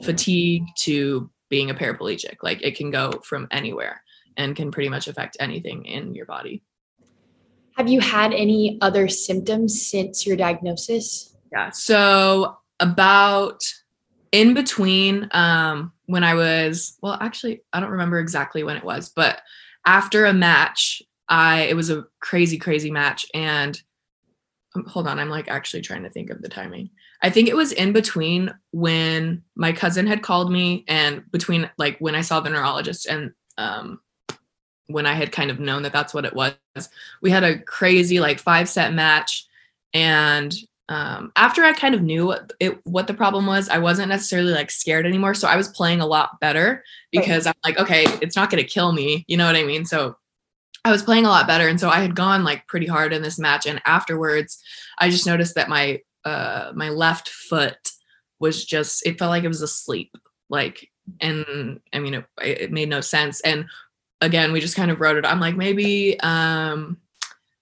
fatigue 0.04 0.64
to 0.80 1.30
being 1.50 1.70
a 1.70 1.74
paraplegic. 1.74 2.38
Like 2.42 2.62
it 2.62 2.78
can 2.78 2.92
go 2.92 3.12
from 3.26 3.48
anywhere 3.52 4.02
and 4.38 4.56
can 4.56 4.72
pretty 4.72 4.90
much 4.90 5.08
affect 5.08 5.38
anything 5.40 5.86
in 5.86 6.16
your 6.16 6.26
body. 6.26 6.64
Have 7.78 7.90
you 7.90 8.00
had 8.00 8.34
any 8.34 8.78
other 8.82 9.08
symptoms 9.08 9.86
since 9.86 10.26
your 10.26 10.38
diagnosis? 10.38 11.36
Yeah. 11.52 11.72
So 11.72 12.58
about 12.80 13.62
in 14.32 14.54
between 14.54 15.28
um 15.32 15.92
when 16.06 16.24
I 16.24 16.34
was 16.36 16.98
well 17.02 17.18
actually 17.20 17.62
I 17.74 17.80
don't 17.80 17.92
remember 17.92 18.20
exactly 18.20 18.64
when 18.64 18.78
it 18.78 18.84
was, 18.84 19.10
but 19.10 19.42
after 19.86 20.26
a 20.26 20.34
match 20.34 21.02
I 21.28 21.62
it 21.64 21.76
was 21.76 21.90
a 21.90 22.06
crazy 22.20 22.58
crazy 22.58 22.92
match 22.92 23.26
and 23.34 23.82
um, 24.76 24.86
hold 24.86 25.08
on, 25.08 25.20
I'm 25.20 25.30
like 25.30 25.50
actually 25.50 25.82
trying 25.82 26.04
to 26.04 26.10
think 26.10 26.30
of 26.30 26.42
the 26.42 26.50
timing. 26.50 26.90
I 27.22 27.30
think 27.30 27.50
it 27.50 27.56
was 27.56 27.74
in 27.74 27.92
between 27.92 28.54
when 28.72 29.44
my 29.56 29.74
cousin 29.74 30.08
had 30.08 30.24
called 30.24 30.52
me 30.52 30.86
and 30.88 31.30
between 31.32 31.70
like 31.78 31.98
when 32.00 32.16
I 32.16 32.22
saw 32.22 32.40
the 32.40 32.50
neurologist 32.50 33.06
and 33.06 33.32
um 33.58 34.00
when 34.88 35.06
I 35.06 35.14
had 35.14 35.32
kind 35.32 35.52
of 35.52 35.60
known 35.60 35.84
that 35.84 35.94
that's 35.94 36.14
what 36.14 36.26
it 36.26 36.34
was. 36.34 36.56
We 37.22 37.32
had 37.32 37.44
a 37.44 37.60
crazy 37.60 38.20
like 38.20 38.40
five 38.40 38.68
set 38.68 38.94
match 38.94 39.46
and 39.94 40.54
um, 40.90 41.32
after 41.36 41.64
I 41.64 41.74
kind 41.74 41.96
of 41.96 42.02
knew 42.02 42.26
what, 42.26 42.52
it, 42.60 42.80
what 42.86 43.08
the 43.08 43.14
problem 43.14 43.46
was, 43.46 43.70
I 43.70 43.78
wasn't 43.78 44.10
necessarily 44.10 44.52
like 44.52 44.70
scared 44.72 45.06
anymore. 45.06 45.34
So 45.34 45.48
I 45.48 45.56
was 45.56 45.70
playing 45.70 46.02
a 46.02 46.06
lot 46.06 46.40
better 46.42 46.84
because 47.12 47.46
right. 47.46 47.56
I'm 47.64 47.72
like, 47.72 47.80
okay, 47.80 48.04
it's 48.22 48.36
not 48.36 48.50
going 48.50 48.62
to 48.62 48.70
kill 48.70 48.92
me. 48.92 49.24
You 49.28 49.38
know 49.38 49.46
what 49.46 49.56
I 49.56 49.64
mean? 49.64 49.86
So 49.86 50.18
I 50.84 50.92
was 50.92 51.04
playing 51.04 51.26
a 51.26 51.30
lot 51.30 51.48
better. 51.48 51.68
And 51.68 51.80
so 51.80 51.90
I 51.90 52.02
had 52.02 52.16
gone 52.16 52.44
like 52.44 52.68
pretty 52.68 52.88
hard 52.88 53.14
in 53.14 53.22
this 53.22 53.40
match. 53.40 53.66
And 53.66 53.82
afterwards, 53.86 54.62
I 54.98 55.10
just 55.10 55.26
noticed 55.26 55.56
that 55.56 55.70
my, 55.70 56.02
uh, 56.26 56.72
my 56.76 56.90
left 56.90 57.30
foot 57.30 57.92
was 58.40 58.66
just, 58.66 59.06
it 59.06 59.18
felt 59.18 59.30
like 59.30 59.44
it 59.44 59.50
was 59.50 59.62
asleep. 59.62 60.12
Like, 60.50 60.90
and 61.22 61.80
I 61.94 62.00
mean, 62.00 62.16
it, 62.16 62.26
it 62.42 62.72
made 62.72 62.90
no 62.90 63.00
sense. 63.00 63.40
And 63.42 63.66
again, 64.20 64.52
we 64.52 64.60
just 64.60 64.76
kind 64.76 64.92
of 64.92 65.00
wrote 65.00 65.18
it. 65.18 65.26
I'm 65.26 65.40
like, 65.40 65.56
maybe, 65.56 66.20
um, 66.20 66.98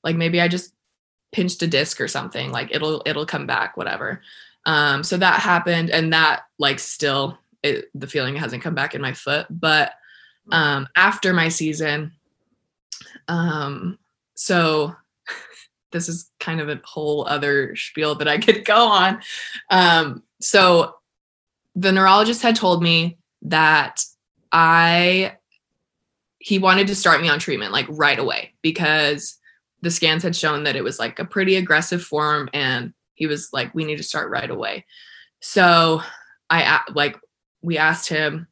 like 0.03 0.15
maybe 0.15 0.41
I 0.41 0.47
just 0.47 0.73
pinched 1.31 1.61
a 1.61 1.67
disc 1.67 1.99
or 2.01 2.07
something. 2.07 2.51
Like 2.51 2.73
it'll, 2.73 3.01
it'll 3.05 3.25
come 3.25 3.45
back, 3.45 3.77
whatever. 3.77 4.21
Um, 4.65 5.03
so 5.03 5.17
that 5.17 5.39
happened. 5.39 5.89
And 5.89 6.13
that 6.13 6.43
like 6.57 6.79
still, 6.79 7.37
it, 7.63 7.89
the 7.93 8.07
feeling 8.07 8.35
hasn't 8.35 8.63
come 8.63 8.75
back 8.75 8.95
in 8.95 9.01
my 9.01 9.13
foot. 9.13 9.47
But, 9.49 9.93
um, 10.51 10.87
after 10.95 11.33
my 11.33 11.49
season, 11.49 12.13
um, 13.27 13.99
so 14.35 14.95
this 15.91 16.09
is 16.09 16.31
kind 16.39 16.59
of 16.59 16.69
a 16.69 16.81
whole 16.83 17.25
other 17.27 17.75
spiel 17.75 18.15
that 18.15 18.27
I 18.27 18.37
could 18.37 18.65
go 18.65 18.87
on. 18.87 19.21
Um, 19.69 20.23
so 20.39 20.95
the 21.75 21.91
neurologist 21.91 22.41
had 22.41 22.55
told 22.55 22.81
me 22.81 23.17
that 23.43 24.03
I 24.51 25.37
he 26.39 26.57
wanted 26.57 26.87
to 26.87 26.95
start 26.95 27.21
me 27.21 27.29
on 27.29 27.39
treatment 27.39 27.71
like 27.71 27.85
right 27.89 28.17
away 28.17 28.53
because 28.61 29.37
the 29.81 29.91
scans 29.91 30.23
had 30.23 30.35
shown 30.35 30.63
that 30.63 30.75
it 30.75 30.83
was 30.83 30.99
like 30.99 31.19
a 31.19 31.25
pretty 31.25 31.55
aggressive 31.55 32.03
form 32.03 32.49
and 32.53 32.93
he 33.15 33.27
was 33.27 33.49
like 33.53 33.73
we 33.73 33.85
need 33.85 33.97
to 33.97 34.03
start 34.03 34.29
right 34.29 34.49
away. 34.49 34.85
So 35.41 36.01
I 36.49 36.81
like 36.93 37.17
we 37.61 37.77
asked 37.77 38.09
him 38.09 38.47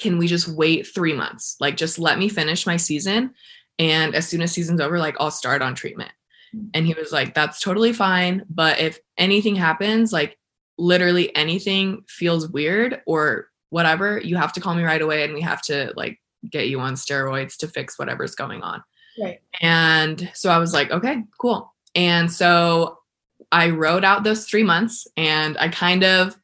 can 0.00 0.16
we 0.16 0.26
just 0.26 0.48
wait 0.48 0.86
3 0.86 1.12
months? 1.12 1.56
Like 1.60 1.76
just 1.76 1.98
let 1.98 2.18
me 2.18 2.28
finish 2.28 2.66
my 2.66 2.76
season 2.76 3.34
and 3.78 4.14
as 4.14 4.28
soon 4.28 4.42
as 4.42 4.52
season's 4.52 4.80
over, 4.80 4.98
like 4.98 5.16
I'll 5.20 5.30
start 5.30 5.62
on 5.62 5.74
treatment. 5.74 6.12
Mm. 6.54 6.70
And 6.74 6.86
he 6.86 6.94
was 6.94 7.12
like, 7.12 7.34
that's 7.34 7.60
totally 7.60 7.92
fine. 7.92 8.44
But 8.48 8.78
if 8.78 8.98
anything 9.18 9.56
happens, 9.56 10.12
like 10.12 10.38
literally 10.78 11.34
anything 11.36 12.04
feels 12.08 12.48
weird 12.48 13.02
or 13.06 13.48
whatever, 13.70 14.18
you 14.18 14.36
have 14.36 14.52
to 14.54 14.60
call 14.60 14.74
me 14.74 14.82
right 14.82 15.02
away 15.02 15.24
and 15.24 15.34
we 15.34 15.40
have 15.40 15.62
to 15.62 15.92
like 15.96 16.20
get 16.50 16.68
you 16.68 16.80
on 16.80 16.94
steroids 16.94 17.56
to 17.58 17.68
fix 17.68 17.98
whatever's 17.98 18.34
going 18.34 18.62
on. 18.62 18.82
Right. 19.20 19.40
And 19.60 20.30
so 20.34 20.50
I 20.50 20.58
was 20.58 20.72
like, 20.72 20.90
okay, 20.90 21.22
cool. 21.38 21.72
And 21.94 22.30
so 22.30 22.98
I 23.52 23.70
wrote 23.70 24.04
out 24.04 24.24
those 24.24 24.46
three 24.46 24.62
months 24.62 25.06
and 25.16 25.56
I 25.58 25.68
kind 25.68 26.04
of 26.04 26.36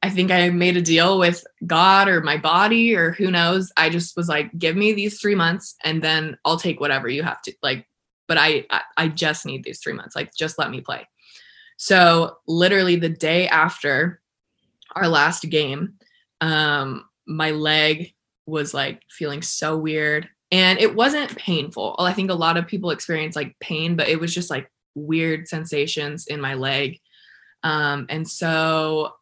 I 0.00 0.10
think 0.10 0.30
I 0.30 0.48
made 0.50 0.76
a 0.76 0.82
deal 0.82 1.18
with 1.18 1.44
God 1.66 2.06
or 2.06 2.20
my 2.20 2.36
body 2.36 2.94
or 2.94 3.10
who 3.10 3.32
knows. 3.32 3.72
I 3.76 3.90
just 3.90 4.16
was 4.16 4.28
like, 4.28 4.56
give 4.56 4.76
me 4.76 4.92
these 4.92 5.20
three 5.20 5.34
months 5.34 5.74
and 5.84 6.00
then 6.00 6.38
I'll 6.44 6.58
take 6.58 6.78
whatever 6.78 7.08
you 7.08 7.24
have 7.24 7.42
to 7.42 7.52
like. 7.62 7.84
But 8.28 8.38
I 8.38 8.64
I 8.96 9.08
just 9.08 9.46
need 9.46 9.64
these 9.64 9.80
three 9.80 9.94
months. 9.94 10.14
Like, 10.14 10.34
just 10.34 10.58
let 10.58 10.70
me 10.70 10.80
play. 10.80 11.08
So 11.78 12.36
literally 12.46 12.96
the 12.96 13.08
day 13.08 13.48
after 13.48 14.20
our 14.94 15.08
last 15.08 15.48
game, 15.48 15.94
um, 16.40 17.04
my 17.26 17.52
leg 17.52 18.14
was 18.46 18.74
like 18.74 19.02
feeling 19.10 19.42
so 19.42 19.76
weird. 19.76 20.28
And 20.50 20.78
it 20.78 20.94
wasn't 20.94 21.36
painful. 21.36 21.94
I 21.98 22.12
think 22.12 22.30
a 22.30 22.34
lot 22.34 22.56
of 22.56 22.66
people 22.66 22.90
experience 22.90 23.36
like 23.36 23.58
pain, 23.60 23.96
but 23.96 24.08
it 24.08 24.18
was 24.18 24.34
just 24.34 24.50
like 24.50 24.70
weird 24.94 25.46
sensations 25.46 26.26
in 26.26 26.40
my 26.40 26.54
leg. 26.54 27.00
Um, 27.62 28.06
and 28.08 28.26
so 28.26 29.14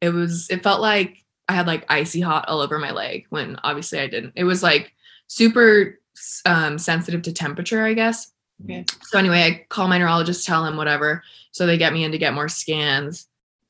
it 0.00 0.10
was 0.10 0.48
it 0.50 0.62
felt 0.62 0.80
like 0.80 1.24
I 1.48 1.54
had 1.54 1.66
like 1.66 1.84
icy 1.88 2.20
hot 2.20 2.48
all 2.48 2.60
over 2.60 2.78
my 2.78 2.92
leg 2.92 3.26
when 3.30 3.56
obviously 3.64 3.98
I 3.98 4.06
didn't. 4.06 4.34
It 4.36 4.44
was 4.44 4.62
like 4.62 4.94
super 5.26 5.98
um, 6.46 6.78
sensitive 6.78 7.22
to 7.22 7.32
temperature, 7.32 7.84
I 7.84 7.94
guess. 7.94 8.32
Okay. 8.64 8.84
So 9.02 9.18
anyway, 9.18 9.42
I 9.42 9.66
call 9.68 9.88
my 9.88 9.98
neurologist, 9.98 10.46
tell 10.46 10.64
him 10.64 10.76
whatever. 10.76 11.22
So 11.50 11.66
they 11.66 11.78
get 11.78 11.92
me 11.92 12.04
in 12.04 12.12
to 12.12 12.18
get 12.18 12.34
more 12.34 12.48
scans, 12.48 13.26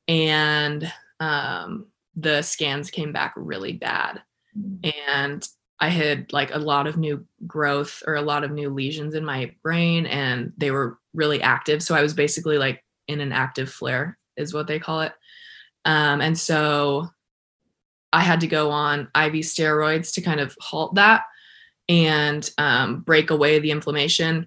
and 0.07 0.93
um, 1.19 1.87
the 2.15 2.43
scans 2.43 2.91
came 2.91 3.13
back 3.13 3.33
really 3.37 3.73
bad, 3.73 4.23
mm-hmm. 4.57 4.91
and 5.17 5.49
I 5.83 5.89
had 5.89 6.33
like 6.33 6.55
a 6.55 6.61
lot 6.61 6.87
of 6.87 6.97
new 6.97 7.27
growth 7.45 8.05
or 8.07 8.15
a 8.15 8.23
lot 8.23 8.45
of 8.45 8.53
new 8.53 8.71
lesions 8.71 9.15
in 9.15 9.25
my 9.25 9.53
brain, 9.65 10.07
and 10.07 10.53
they 10.57 10.71
were 10.71 10.97
really 11.13 11.43
active. 11.43 11.83
So 11.83 11.97
I 11.97 12.03
was 12.03 12.15
basically 12.15 12.57
like 12.57 12.85
in 13.09 13.21
an 13.21 13.33
active 13.33 13.69
flare, 13.69 14.17
is 14.37 14.55
what 14.55 14.69
they 14.69 14.79
call 14.79 15.01
it. 15.01 15.13
Um, 15.85 16.21
and 16.21 16.39
so 16.39 17.09
I 18.13 18.21
had 18.21 18.41
to 18.43 18.47
go 18.47 18.71
on 18.71 19.09
IV 19.17 19.43
steroids 19.43 20.15
to 20.15 20.21
kind 20.21 20.39
of 20.39 20.57
halt 20.61 20.95
that 20.95 21.25
and 21.89 22.49
um, 22.59 23.01
break 23.01 23.33
away 23.33 23.59
the 23.59 23.73
inflammation 23.73 24.47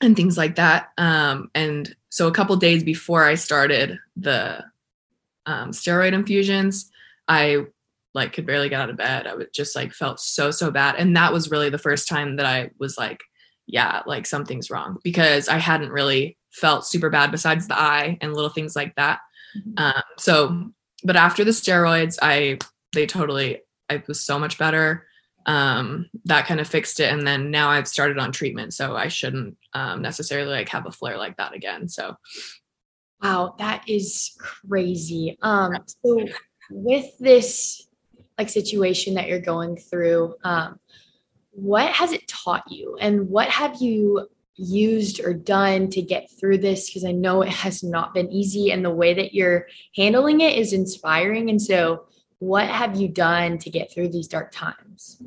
and 0.00 0.16
things 0.16 0.38
like 0.38 0.54
that. 0.56 0.88
Um, 0.96 1.50
and 1.54 1.94
so 2.08 2.28
a 2.28 2.32
couple 2.32 2.56
days 2.56 2.82
before 2.82 3.24
I 3.24 3.34
started 3.34 3.98
the 4.16 4.64
um, 5.44 5.72
steroid 5.72 6.14
infusions, 6.14 6.90
I 7.28 7.66
like 8.14 8.32
could 8.32 8.46
barely 8.46 8.68
get 8.68 8.80
out 8.80 8.90
of 8.90 8.96
bed. 8.96 9.26
I 9.26 9.34
would 9.34 9.52
just 9.54 9.74
like 9.74 9.92
felt 9.92 10.20
so 10.20 10.50
so 10.50 10.70
bad, 10.70 10.96
and 10.96 11.16
that 11.16 11.32
was 11.32 11.50
really 11.50 11.70
the 11.70 11.78
first 11.78 12.08
time 12.08 12.36
that 12.36 12.46
I 12.46 12.70
was 12.78 12.98
like, 12.98 13.22
yeah, 13.66 14.02
like 14.06 14.26
something's 14.26 14.70
wrong 14.70 14.98
because 15.02 15.48
I 15.48 15.58
hadn't 15.58 15.92
really 15.92 16.36
felt 16.50 16.86
super 16.86 17.10
bad 17.10 17.30
besides 17.30 17.66
the 17.66 17.78
eye 17.78 18.18
and 18.20 18.34
little 18.34 18.50
things 18.50 18.76
like 18.76 18.94
that. 18.96 19.20
Mm-hmm. 19.56 19.72
Um, 19.76 20.02
so, 20.18 20.70
but 21.04 21.16
after 21.16 21.44
the 21.44 21.50
steroids, 21.50 22.18
I 22.20 22.58
they 22.92 23.06
totally 23.06 23.60
I 23.88 24.02
was 24.06 24.20
so 24.20 24.38
much 24.38 24.58
better. 24.58 25.06
Um, 25.44 26.08
that 26.26 26.46
kind 26.46 26.60
of 26.60 26.68
fixed 26.68 27.00
it, 27.00 27.12
and 27.12 27.26
then 27.26 27.50
now 27.50 27.68
I've 27.70 27.88
started 27.88 28.18
on 28.18 28.30
treatment, 28.30 28.74
so 28.74 28.94
I 28.94 29.08
shouldn't 29.08 29.56
um, 29.72 30.02
necessarily 30.02 30.52
like 30.52 30.68
have 30.68 30.86
a 30.86 30.92
flare 30.92 31.16
like 31.16 31.36
that 31.38 31.54
again. 31.54 31.88
So, 31.88 32.16
wow, 33.22 33.54
that 33.58 33.88
is 33.88 34.36
crazy. 34.38 35.36
Um, 35.42 35.72
so 35.86 36.26
with 36.70 37.06
this 37.18 37.88
like 38.38 38.48
situation 38.48 39.14
that 39.14 39.28
you're 39.28 39.40
going 39.40 39.76
through, 39.76 40.34
um, 40.44 40.78
what 41.50 41.90
has 41.92 42.12
it 42.12 42.26
taught 42.28 42.64
you, 42.70 42.96
and 43.00 43.28
what 43.28 43.48
have 43.48 43.80
you 43.80 44.28
used 44.56 45.20
or 45.20 45.34
done 45.34 45.88
to 45.90 46.02
get 46.02 46.30
through 46.30 46.58
this? 46.58 46.88
Because 46.88 47.04
I 47.04 47.12
know 47.12 47.42
it 47.42 47.48
has 47.48 47.82
not 47.82 48.14
been 48.14 48.30
easy, 48.30 48.70
and 48.70 48.84
the 48.84 48.90
way 48.90 49.14
that 49.14 49.34
you're 49.34 49.66
handling 49.96 50.40
it 50.40 50.58
is 50.58 50.72
inspiring. 50.72 51.50
And 51.50 51.60
so, 51.60 52.06
what 52.38 52.68
have 52.68 52.96
you 52.96 53.08
done 53.08 53.58
to 53.58 53.70
get 53.70 53.92
through 53.92 54.08
these 54.08 54.28
dark 54.28 54.50
times? 54.52 55.22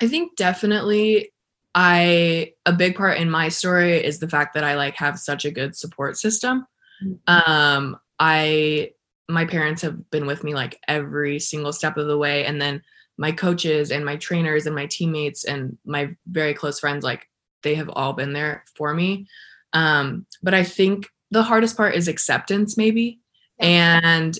I 0.00 0.08
think 0.08 0.36
definitely 0.36 1.32
I 1.74 2.52
a 2.66 2.72
big 2.72 2.96
part 2.96 3.18
in 3.18 3.30
my 3.30 3.48
story 3.48 4.04
is 4.04 4.18
the 4.18 4.28
fact 4.28 4.54
that 4.54 4.64
I 4.64 4.74
like 4.74 4.96
have 4.96 5.18
such 5.18 5.44
a 5.44 5.50
good 5.50 5.76
support 5.76 6.18
system. 6.18 6.66
Mm-hmm. 7.04 7.52
Um 7.52 7.96
I 8.18 8.90
my 9.32 9.44
parents 9.44 9.82
have 9.82 10.10
been 10.10 10.26
with 10.26 10.44
me 10.44 10.54
like 10.54 10.80
every 10.88 11.38
single 11.38 11.72
step 11.72 11.96
of 11.96 12.06
the 12.06 12.18
way. 12.18 12.44
And 12.44 12.60
then 12.60 12.82
my 13.16 13.32
coaches 13.32 13.90
and 13.90 14.04
my 14.04 14.16
trainers 14.16 14.66
and 14.66 14.74
my 14.74 14.86
teammates 14.86 15.44
and 15.44 15.76
my 15.84 16.14
very 16.26 16.54
close 16.54 16.80
friends 16.80 17.04
like 17.04 17.28
they 17.62 17.74
have 17.74 17.90
all 17.90 18.12
been 18.12 18.32
there 18.32 18.64
for 18.76 18.94
me. 18.94 19.26
Um 19.72 20.26
but 20.42 20.54
i 20.54 20.64
think 20.64 21.08
the 21.30 21.42
hardest 21.42 21.76
part 21.76 21.94
is 21.94 22.08
acceptance 22.08 22.76
maybe. 22.76 23.20
Yeah. 23.58 24.00
and 24.02 24.38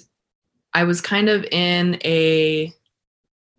i 0.74 0.84
was 0.84 1.00
kind 1.00 1.28
of 1.28 1.44
in 1.44 1.98
a 2.04 2.72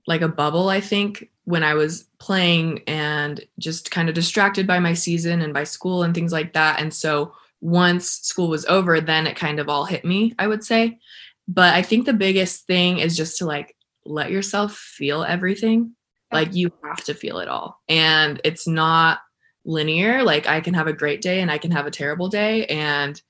like 0.08 0.22
a 0.22 0.28
bubble 0.28 0.70
i 0.70 0.82
think 0.82 1.30
when 1.46 1.64
i 1.64 1.74
was 1.74 2.06
playing 2.24 2.82
and 2.88 3.46
just 3.60 3.92
kind 3.92 4.08
of 4.08 4.16
distracted 4.16 4.66
by 4.66 4.80
my 4.80 4.94
season 4.94 5.42
and 5.42 5.54
by 5.54 5.66
school 5.66 6.04
and 6.04 6.16
things 6.16 6.32
like 6.32 6.54
that. 6.54 6.80
And 6.80 6.94
so 6.94 7.34
once 7.64 8.10
school 8.10 8.50
was 8.50 8.66
over 8.66 9.00
then 9.00 9.26
it 9.26 9.38
kind 9.38 9.58
of 9.58 9.70
all 9.70 9.86
hit 9.86 10.04
me 10.04 10.36
i 10.38 10.46
would 10.46 10.64
say. 10.64 11.00
But 11.48 11.74
i 11.74 11.82
think 11.82 12.06
the 12.06 12.14
biggest 12.14 12.68
thing 12.68 13.00
is 13.00 13.16
just 13.16 13.38
to 13.38 13.46
like 13.46 13.76
let 14.06 14.32
yourself 14.32 14.76
feel 14.76 15.24
everything. 15.24 15.96
Like 16.32 16.56
you 16.56 16.74
have 16.84 17.04
to 17.06 17.14
feel 17.14 17.38
it 17.40 17.48
all. 17.48 17.80
And 17.88 18.42
it's 18.44 18.68
not 18.68 19.20
linear. 19.64 20.24
Like 20.24 20.46
i 20.48 20.60
can 20.60 20.74
have 20.74 20.88
a 20.88 20.94
great 20.94 21.22
day 21.22 21.40
and 21.42 21.50
i 21.50 21.58
can 21.58 21.72
have 21.72 21.86
a 21.86 21.92
terrible 21.92 22.28
day 22.28 22.66
and 22.66 23.22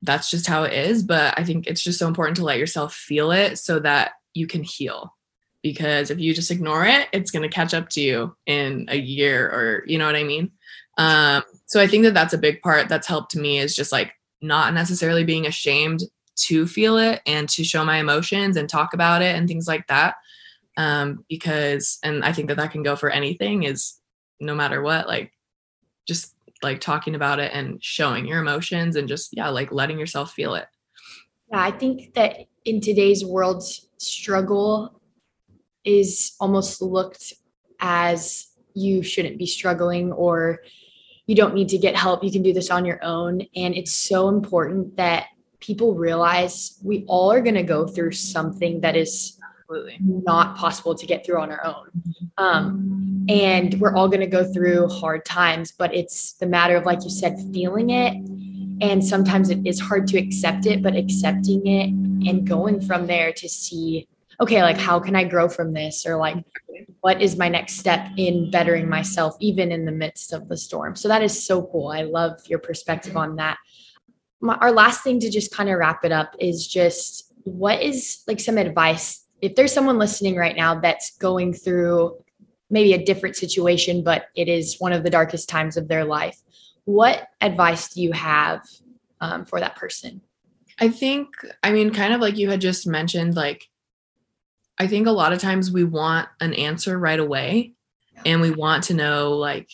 that's 0.00 0.30
just 0.30 0.46
how 0.46 0.64
it 0.64 0.72
is. 0.72 1.02
But 1.02 1.38
i 1.38 1.44
think 1.44 1.66
it's 1.66 1.82
just 1.82 1.98
so 1.98 2.08
important 2.08 2.36
to 2.36 2.44
let 2.44 2.58
yourself 2.58 2.94
feel 2.94 3.30
it 3.30 3.58
so 3.58 3.78
that 3.80 4.12
you 4.32 4.46
can 4.46 4.62
heal. 4.62 5.14
Because 5.62 6.10
if 6.10 6.18
you 6.18 6.32
just 6.34 6.50
ignore 6.50 6.86
it 6.86 7.08
it's 7.12 7.30
going 7.30 7.42
to 7.42 7.54
catch 7.54 7.74
up 7.74 7.90
to 7.90 8.00
you 8.00 8.36
in 8.46 8.86
a 8.88 8.96
year 8.96 9.46
or 9.48 9.84
you 9.86 9.98
know 9.98 10.06
what 10.06 10.16
i 10.16 10.24
mean 10.24 10.50
um, 10.96 11.42
so 11.66 11.80
i 11.80 11.86
think 11.86 12.04
that 12.04 12.14
that's 12.14 12.34
a 12.34 12.38
big 12.38 12.60
part 12.62 12.88
that's 12.88 13.06
helped 13.06 13.34
me 13.36 13.58
is 13.58 13.74
just 13.74 13.92
like 13.92 14.12
not 14.40 14.74
necessarily 14.74 15.24
being 15.24 15.46
ashamed 15.46 16.02
to 16.36 16.66
feel 16.66 16.96
it 16.98 17.20
and 17.26 17.48
to 17.48 17.64
show 17.64 17.84
my 17.84 17.98
emotions 17.98 18.56
and 18.56 18.68
talk 18.68 18.92
about 18.92 19.22
it 19.22 19.36
and 19.36 19.48
things 19.48 19.66
like 19.68 19.86
that. 19.86 20.16
Um, 20.76 21.24
because 21.28 22.00
and 22.02 22.24
i 22.24 22.32
think 22.32 22.48
that 22.48 22.56
that 22.56 22.72
can 22.72 22.82
go 22.82 22.96
for 22.96 23.08
anything 23.08 23.62
is 23.62 24.00
no 24.40 24.56
matter 24.56 24.82
what 24.82 25.06
like 25.06 25.30
just 26.04 26.34
like 26.64 26.80
talking 26.80 27.14
about 27.14 27.38
it 27.38 27.52
and 27.54 27.78
showing 27.80 28.26
your 28.26 28.40
emotions 28.40 28.96
and 28.96 29.06
just 29.06 29.36
yeah 29.36 29.50
like 29.50 29.70
letting 29.70 30.00
yourself 30.00 30.32
feel 30.32 30.56
it. 30.56 30.66
Yeah 31.52 31.62
i 31.62 31.70
think 31.70 32.14
that 32.14 32.38
in 32.64 32.80
today's 32.80 33.24
world 33.24 33.62
struggle 33.98 35.00
is 35.84 36.34
almost 36.40 36.82
looked 36.82 37.34
as 37.78 38.48
you 38.74 39.04
shouldn't 39.04 39.38
be 39.38 39.46
struggling 39.46 40.10
or 40.10 40.58
you 41.26 41.34
don't 41.34 41.54
need 41.54 41.68
to 41.68 41.78
get 41.78 41.96
help 41.96 42.22
you 42.22 42.30
can 42.30 42.42
do 42.42 42.52
this 42.52 42.70
on 42.70 42.84
your 42.84 43.02
own 43.04 43.40
and 43.56 43.74
it's 43.74 43.92
so 43.92 44.28
important 44.28 44.96
that 44.96 45.26
people 45.64 45.94
realize 45.94 46.78
we 46.82 47.04
all 47.06 47.32
are 47.32 47.40
going 47.40 47.54
to 47.54 47.62
go 47.62 47.86
through 47.86 48.12
something 48.12 48.80
that 48.80 48.96
is 48.96 49.38
Absolutely. 49.60 49.96
not 50.00 50.56
possible 50.56 50.94
to 50.94 51.06
get 51.06 51.24
through 51.24 51.40
on 51.40 51.50
our 51.50 51.64
own. 51.64 51.90
Um, 52.36 53.26
and 53.30 53.80
we're 53.80 53.94
all 53.94 54.08
going 54.08 54.20
to 54.20 54.26
go 54.26 54.44
through 54.44 54.88
hard 54.88 55.24
times, 55.24 55.72
but 55.72 55.94
it's 55.94 56.34
the 56.34 56.46
matter 56.46 56.76
of, 56.76 56.84
like 56.84 57.02
you 57.02 57.10
said, 57.10 57.38
feeling 57.52 57.90
it. 57.90 58.14
And 58.82 59.02
sometimes 59.02 59.48
it 59.48 59.66
is 59.66 59.80
hard 59.80 60.06
to 60.08 60.18
accept 60.18 60.66
it, 60.66 60.82
but 60.82 60.94
accepting 60.94 61.66
it 61.66 61.88
and 62.28 62.46
going 62.46 62.82
from 62.82 63.06
there 63.06 63.32
to 63.32 63.48
see, 63.48 64.06
okay, 64.42 64.62
like 64.62 64.76
how 64.76 65.00
can 65.00 65.16
I 65.16 65.24
grow 65.24 65.48
from 65.48 65.72
this? 65.72 66.04
Or 66.04 66.16
like, 66.16 66.44
what 67.04 67.20
is 67.20 67.36
my 67.36 67.48
next 67.48 67.74
step 67.74 68.08
in 68.16 68.50
bettering 68.50 68.88
myself, 68.88 69.36
even 69.38 69.70
in 69.70 69.84
the 69.84 69.92
midst 69.92 70.32
of 70.32 70.48
the 70.48 70.56
storm? 70.56 70.96
So 70.96 71.08
that 71.08 71.22
is 71.22 71.44
so 71.44 71.66
cool. 71.66 71.88
I 71.88 72.02
love 72.02 72.40
your 72.48 72.58
perspective 72.58 73.14
on 73.16 73.36
that 73.36 73.58
my, 74.44 74.54
our 74.56 74.72
last 74.72 75.02
thing 75.02 75.18
to 75.20 75.30
just 75.30 75.52
kind 75.52 75.70
of 75.70 75.78
wrap 75.78 76.04
it 76.04 76.12
up 76.12 76.36
is 76.38 76.68
just 76.68 77.32
what 77.44 77.82
is 77.82 78.22
like 78.28 78.38
some 78.38 78.58
advice 78.58 79.24
if 79.40 79.54
there's 79.54 79.72
someone 79.72 79.98
listening 79.98 80.36
right 80.36 80.56
now 80.56 80.78
that's 80.78 81.16
going 81.18 81.52
through 81.52 82.16
maybe 82.70 82.92
a 82.92 83.04
different 83.04 83.36
situation 83.36 84.04
but 84.04 84.26
it 84.36 84.48
is 84.48 84.76
one 84.78 84.92
of 84.92 85.02
the 85.02 85.10
darkest 85.10 85.48
times 85.48 85.76
of 85.76 85.88
their 85.88 86.04
life 86.04 86.38
what 86.84 87.28
advice 87.40 87.88
do 87.88 88.02
you 88.02 88.12
have 88.12 88.60
um, 89.20 89.44
for 89.44 89.60
that 89.60 89.76
person 89.76 90.20
i 90.80 90.88
think 90.88 91.28
i 91.62 91.72
mean 91.72 91.90
kind 91.90 92.12
of 92.12 92.20
like 92.20 92.36
you 92.36 92.50
had 92.50 92.60
just 92.60 92.86
mentioned 92.86 93.34
like 93.34 93.68
i 94.78 94.86
think 94.86 95.06
a 95.06 95.12
lot 95.12 95.32
of 95.32 95.40
times 95.40 95.70
we 95.70 95.84
want 95.84 96.28
an 96.40 96.52
answer 96.54 96.98
right 96.98 97.20
away 97.20 97.72
and 98.24 98.40
we 98.40 98.50
want 98.50 98.84
to 98.84 98.94
know 98.94 99.32
like 99.32 99.68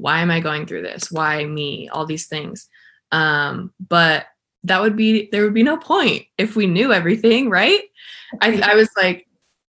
why 0.00 0.20
am 0.20 0.30
i 0.30 0.40
going 0.40 0.66
through 0.66 0.82
this? 0.82 1.10
Why 1.10 1.44
me? 1.44 1.88
All 1.88 2.06
these 2.06 2.26
things. 2.26 2.68
Um, 3.12 3.72
but 3.80 4.26
that 4.64 4.80
would 4.80 4.96
be 4.96 5.28
there 5.30 5.42
would 5.42 5.54
be 5.54 5.62
no 5.62 5.76
point 5.76 6.26
if 6.36 6.56
we 6.56 6.66
knew 6.66 6.92
everything, 6.92 7.50
right? 7.50 7.80
I, 8.40 8.60
I 8.62 8.74
was 8.74 8.90
like, 8.96 9.26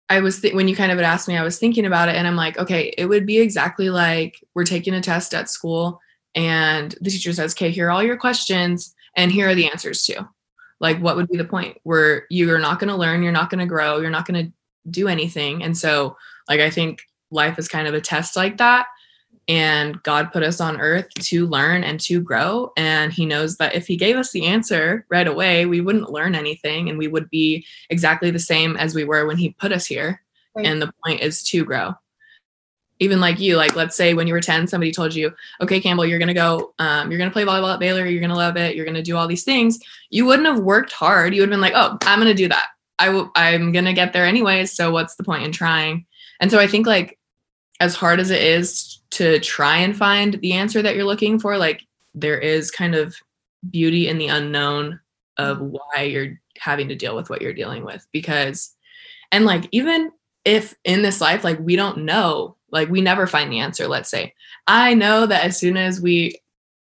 I 0.10 0.22
was 0.22 0.42
th- 0.42 0.54
when 0.54 0.68
you 0.68 0.76
kind 0.76 0.92
of 0.92 0.98
had 0.98 1.06
asked 1.06 1.28
me, 1.28 1.38
I 1.38 1.44
was 1.44 1.60
thinking 1.60 1.86
about 1.86 2.10
it, 2.10 2.16
and 2.16 2.28
I'm 2.28 2.36
like, 2.36 2.58
okay, 2.58 2.94
it 2.98 3.06
would 3.06 3.26
be 3.26 3.40
exactly 3.40 3.90
like 3.90 4.42
we're 4.54 4.66
taking 4.66 4.94
a 4.94 5.02
test 5.02 5.34
at 5.34 5.50
school, 5.50 6.00
and 6.34 6.96
the 7.02 7.12
teacher 7.12 7.34
says, 7.34 7.54
"Okay, 7.54 7.70
here 7.70 7.88
are 7.88 7.92
all 7.92 8.04
your 8.04 8.18
questions, 8.18 8.96
and 9.16 9.32
here 9.32 9.50
are 9.50 9.56
the 9.56 9.70
answers 9.70 10.04
too." 10.04 10.28
Like, 10.80 11.00
what 11.00 11.16
would 11.16 11.28
be 11.28 11.38
the 11.38 11.46
point? 11.46 11.78
Where 11.84 12.26
you're 12.30 12.60
not 12.60 12.80
going 12.80 12.90
to 12.90 12.96
learn, 12.96 13.24
you're 13.24 13.32
not 13.32 13.50
going 13.50 13.60
to 13.60 13.66
grow, 13.66 14.00
you're 14.00 14.10
not 14.10 14.28
going 14.28 14.46
to 14.46 14.52
do 14.90 15.08
anything, 15.08 15.64
and 15.64 15.78
so, 15.78 16.16
like, 16.48 16.60
I 16.60 16.70
think 16.70 17.02
life 17.30 17.60
is 17.60 17.68
kind 17.68 17.88
of 17.88 17.94
a 17.94 18.02
test 18.02 18.36
like 18.36 18.58
that 18.58 18.88
and 19.48 20.02
God 20.04 20.32
put 20.34 20.44
us 20.44 20.60
on 20.60 20.82
earth 20.82 21.08
to 21.14 21.48
learn 21.48 21.84
and 21.84 22.00
to 22.02 22.22
grow. 22.22 22.72
And 22.76 23.14
He 23.14 23.26
knows 23.26 23.58
that 23.58 23.76
if 23.76 23.88
He 23.88 23.96
gave 23.96 24.18
us 24.18 24.32
the 24.32 24.46
answer 24.46 25.06
right 25.10 25.28
away, 25.28 25.66
we 25.66 25.82
wouldn't 25.82 26.12
learn 26.12 26.36
anything 26.36 26.90
and 26.90 26.98
we 26.98 27.08
would 27.08 27.30
be 27.30 27.66
exactly 27.90 28.30
the 28.30 28.40
same 28.40 28.76
as 28.76 28.94
we 28.94 29.06
were 29.06 29.26
when 29.26 29.38
He 29.38 29.52
put 29.52 29.72
us 29.72 29.86
here. 29.86 30.22
Right. 30.56 30.66
And 30.66 30.82
the 30.82 30.92
point 31.06 31.22
is 31.22 31.44
to 31.44 31.64
grow. 31.64 31.94
Even 33.00 33.20
like 33.20 33.40
you, 33.40 33.58
like 33.58 33.76
let's 33.76 33.96
say 33.96 34.14
when 34.14 34.28
you 34.28 34.34
were 34.34 34.42
10, 34.42 34.68
somebody 34.68 34.92
told 34.92 35.14
you, 35.14 35.32
okay, 35.62 35.80
Campbell, 35.80 36.06
you're 36.06 36.20
going 36.20 36.28
to 36.28 36.34
go, 36.34 36.74
um, 36.80 37.12
you're 37.12 37.20
going 37.20 37.30
to 37.30 37.34
play 37.34 37.44
volleyball 37.44 37.74
at 37.74 37.80
Baylor, 37.80 38.06
you're 38.08 38.22
going 38.22 38.32
to 38.32 38.36
love 38.36 38.58
it, 38.58 38.76
you're 38.76 38.86
going 38.86 38.96
to 38.96 39.04
do 39.04 39.16
all 39.16 39.28
these 39.28 39.44
things. 39.44 39.80
You 40.10 40.26
wouldn't 40.26 40.48
have 40.48 40.60
worked 40.60 40.92
hard. 40.92 41.36
You 41.36 41.42
would 41.42 41.50
have 41.50 41.54
been 41.54 41.62
like, 41.62 41.74
oh, 41.76 41.98
I'm 42.02 42.20
going 42.20 42.32
to 42.32 42.34
do 42.34 42.48
that. 42.48 42.70
I'm 43.00 43.72
going 43.72 43.86
to 43.86 43.94
get 43.94 44.14
there 44.14 44.26
anyways. 44.26 44.72
So 44.72 44.92
what's 44.92 45.16
the 45.16 45.24
point 45.24 45.44
in 45.44 45.52
trying? 45.52 46.06
And 46.40 46.50
so 46.50 46.60
I 46.60 46.68
think 46.68 46.88
like 46.88 47.18
as 47.80 47.96
hard 47.96 48.20
as 48.20 48.32
it 48.32 48.42
is 48.42 49.00
to 49.12 49.40
try 49.40 49.78
and 49.78 49.96
find 49.96 50.34
the 50.42 50.54
answer 50.54 50.82
that 50.82 50.96
you're 50.96 51.06
looking 51.06 51.40
for, 51.40 51.58
like 51.58 51.86
there 52.16 52.40
is 52.40 52.72
kind 52.72 52.96
of 52.96 53.16
beauty 53.70 54.08
in 54.08 54.18
the 54.18 54.28
unknown 54.28 55.00
of 55.38 55.60
why 55.62 56.02
you're 56.02 56.40
having 56.58 56.88
to 56.88 56.96
deal 56.96 57.16
with 57.16 57.30
what 57.30 57.42
you're 57.42 57.54
dealing 57.54 57.86
with. 57.86 58.06
Because, 58.12 58.76
and 59.32 59.46
like, 59.46 59.68
even 59.72 60.12
if 60.44 60.76
in 60.84 61.02
this 61.04 61.22
life, 61.22 61.44
like 61.44 61.60
we 61.60 61.76
don't 61.76 62.00
know, 62.00 62.56
like 62.72 62.90
we 62.90 63.02
never 63.02 63.28
find 63.28 63.52
the 63.52 63.60
answer, 63.60 63.88
let's 63.88 64.10
say, 64.10 64.34
I 64.68 64.94
know 64.94 65.26
that 65.26 65.44
as 65.44 65.58
soon 65.58 65.78
as 65.78 66.02
we 66.02 66.40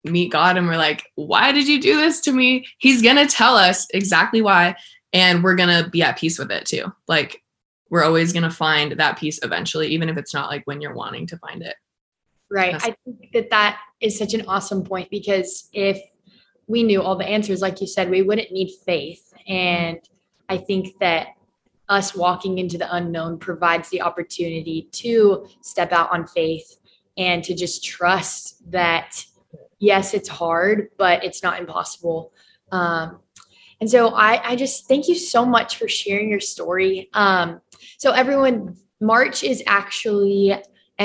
meet 0.04 0.32
God 0.32 0.58
and 0.58 0.68
we're 0.68 0.78
like, 0.78 1.04
why 1.16 1.52
did 1.52 1.68
you 1.68 1.80
do 1.80 1.98
this 1.98 2.22
to 2.22 2.32
me? 2.32 2.66
He's 2.78 3.02
going 3.02 3.16
to 3.16 3.28
tell 3.28 3.56
us 3.56 3.88
exactly 3.94 4.42
why. 4.42 4.76
And 5.14 5.44
we're 5.44 5.56
going 5.56 5.84
to 5.84 5.90
be 5.90 6.02
at 6.02 6.18
peace 6.18 6.40
with 6.40 6.52
it 6.52 6.66
too. 6.66 6.92
Like, 7.08 7.44
we're 7.90 8.04
always 8.04 8.32
going 8.32 8.44
to 8.44 8.52
find 8.52 8.94
that 8.94 9.18
piece 9.18 9.40
eventually, 9.44 9.90
even 9.90 10.08
if 10.08 10.18
it's 10.18 10.34
not 10.34 10.50
like 10.50 10.64
when 10.66 10.80
you're 10.80 10.94
wanting 10.94 11.28
to 11.28 11.38
find 11.38 11.62
it. 11.62 11.76
Right. 12.50 12.72
That's- 12.72 12.92
I 12.92 12.96
think 13.04 13.32
that 13.34 13.50
that 13.50 13.80
is 14.00 14.18
such 14.18 14.34
an 14.34 14.46
awesome 14.48 14.84
point 14.84 15.10
because 15.10 15.70
if 15.74 16.00
we 16.68 16.84
knew 16.84 17.02
all 17.02 17.18
the 17.18 17.28
answers, 17.28 17.62
like 17.62 17.82
you 17.82 17.88
said, 17.88 18.10
we 18.10 18.22
wouldn't 18.22 18.52
need 18.52 18.72
faith. 18.86 19.34
And 19.48 20.00
I 20.48 20.58
think 20.58 20.98
that 21.00 21.28
us 21.92 22.16
walking 22.16 22.58
into 22.58 22.78
the 22.78 22.96
unknown 22.96 23.38
provides 23.38 23.90
the 23.90 24.02
opportunity 24.02 24.88
to 24.94 25.46
step 25.62 25.92
out 25.92 26.10
on 26.12 26.26
faith 26.26 26.78
and 27.18 27.44
to 27.44 27.54
just 27.54 27.84
trust 27.84 28.72
that, 28.72 29.24
yes, 29.80 30.14
it's 30.14 30.30
hard, 30.30 30.88
but 30.98 31.24
it's 31.24 31.44
not 31.44 31.60
impossible. 31.60 32.34
Um, 32.72 33.20
and 33.82 33.90
so 33.90 34.10
I, 34.10 34.52
I 34.52 34.56
just 34.56 34.88
thank 34.88 35.10
you 35.10 35.16
so 35.16 35.46
much 35.46 35.76
for 35.76 35.90
sharing 35.90 36.30
your 36.30 36.40
story. 36.40 37.10
Um, 37.14 37.60
so, 37.98 38.12
everyone, 38.12 38.78
March 39.02 39.44
is 39.44 39.62
actually 39.68 40.56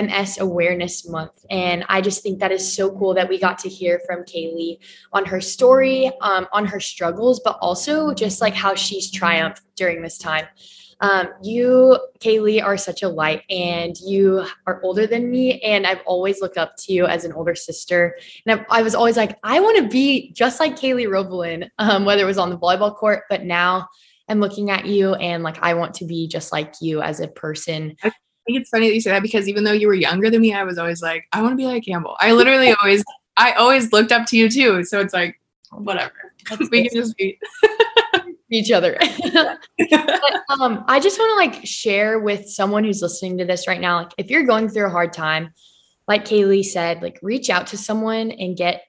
MS 0.04 0.38
Awareness 0.38 1.08
Month. 1.08 1.44
And 1.50 1.84
I 1.88 2.00
just 2.00 2.22
think 2.22 2.40
that 2.40 2.52
is 2.52 2.70
so 2.70 2.90
cool 2.98 3.14
that 3.14 3.28
we 3.28 3.38
got 3.38 3.58
to 3.60 3.68
hear 3.68 4.00
from 4.06 4.24
Caylee 4.24 4.78
on 5.12 5.24
her 5.24 5.40
story, 5.40 6.10
um, 6.20 6.46
on 6.52 6.66
her 6.66 6.80
struggles, 6.80 7.40
but 7.40 7.58
also 7.60 8.12
just 8.12 8.40
like 8.40 8.54
how 8.54 8.74
she's 8.74 9.10
triumphed 9.10 9.62
during 9.76 10.02
this 10.02 10.18
time. 10.18 10.46
Um, 11.00 11.28
you, 11.42 11.98
Caylee, 12.20 12.64
are 12.64 12.78
such 12.78 13.02
a 13.02 13.08
light 13.08 13.42
and 13.50 13.94
you 14.00 14.46
are 14.66 14.80
older 14.82 15.06
than 15.06 15.30
me. 15.30 15.60
And 15.60 15.86
I've 15.86 16.00
always 16.06 16.40
looked 16.40 16.56
up 16.56 16.74
to 16.78 16.92
you 16.92 17.06
as 17.06 17.24
an 17.24 17.32
older 17.32 17.54
sister. 17.54 18.16
And 18.46 18.58
I've, 18.60 18.66
i 18.70 18.82
was 18.82 18.94
always 18.94 19.16
like, 19.16 19.36
I 19.42 19.60
want 19.60 19.76
to 19.78 19.88
be 19.88 20.32
just 20.32 20.58
like 20.58 20.76
Caylee 20.76 21.10
Roblin, 21.10 21.70
um, 21.78 22.04
whether 22.04 22.22
it 22.22 22.26
was 22.26 22.38
on 22.38 22.50
the 22.50 22.58
volleyball 22.58 22.94
court, 22.94 23.24
but 23.28 23.44
now 23.44 23.88
I'm 24.28 24.40
looking 24.40 24.70
at 24.70 24.86
you 24.86 25.14
and 25.14 25.42
like, 25.42 25.58
I 25.62 25.74
want 25.74 25.94
to 25.94 26.04
be 26.04 26.28
just 26.28 26.50
like 26.50 26.74
you 26.80 27.02
as 27.02 27.20
a 27.20 27.28
person. 27.28 27.96
I 28.46 28.52
think 28.52 28.60
it's 28.60 28.70
funny 28.70 28.86
that 28.86 28.94
you 28.94 29.00
say 29.00 29.10
that 29.10 29.22
because 29.22 29.48
even 29.48 29.64
though 29.64 29.72
you 29.72 29.88
were 29.88 29.94
younger 29.94 30.30
than 30.30 30.40
me, 30.40 30.54
I 30.54 30.62
was 30.62 30.78
always 30.78 31.02
like, 31.02 31.26
I 31.32 31.42
want 31.42 31.52
to 31.52 31.56
be 31.56 31.66
like 31.66 31.84
Campbell. 31.84 32.16
I 32.20 32.30
literally 32.32 32.72
always, 32.82 33.04
I 33.36 33.52
always 33.54 33.92
looked 33.92 34.12
up 34.12 34.24
to 34.28 34.36
you 34.36 34.48
too. 34.48 34.84
So 34.84 35.00
it's 35.00 35.12
like, 35.12 35.40
whatever. 35.72 36.12
we 36.70 36.88
can 36.88 36.94
just 36.94 37.16
be 37.16 37.38
each 38.50 38.70
other. 38.70 38.96
but, 39.32 39.58
um, 40.60 40.84
I 40.86 41.00
just 41.00 41.18
want 41.18 41.30
to 41.30 41.34
like 41.34 41.66
share 41.66 42.20
with 42.20 42.48
someone 42.48 42.84
who's 42.84 43.02
listening 43.02 43.36
to 43.38 43.44
this 43.44 43.66
right 43.66 43.80
now. 43.80 43.96
Like, 43.96 44.12
if 44.16 44.30
you're 44.30 44.44
going 44.44 44.68
through 44.68 44.86
a 44.86 44.90
hard 44.90 45.12
time, 45.12 45.52
like 46.06 46.24
Caylee 46.24 46.64
said, 46.64 47.02
like 47.02 47.18
reach 47.22 47.50
out 47.50 47.66
to 47.68 47.76
someone 47.76 48.30
and 48.30 48.56
get 48.56 48.84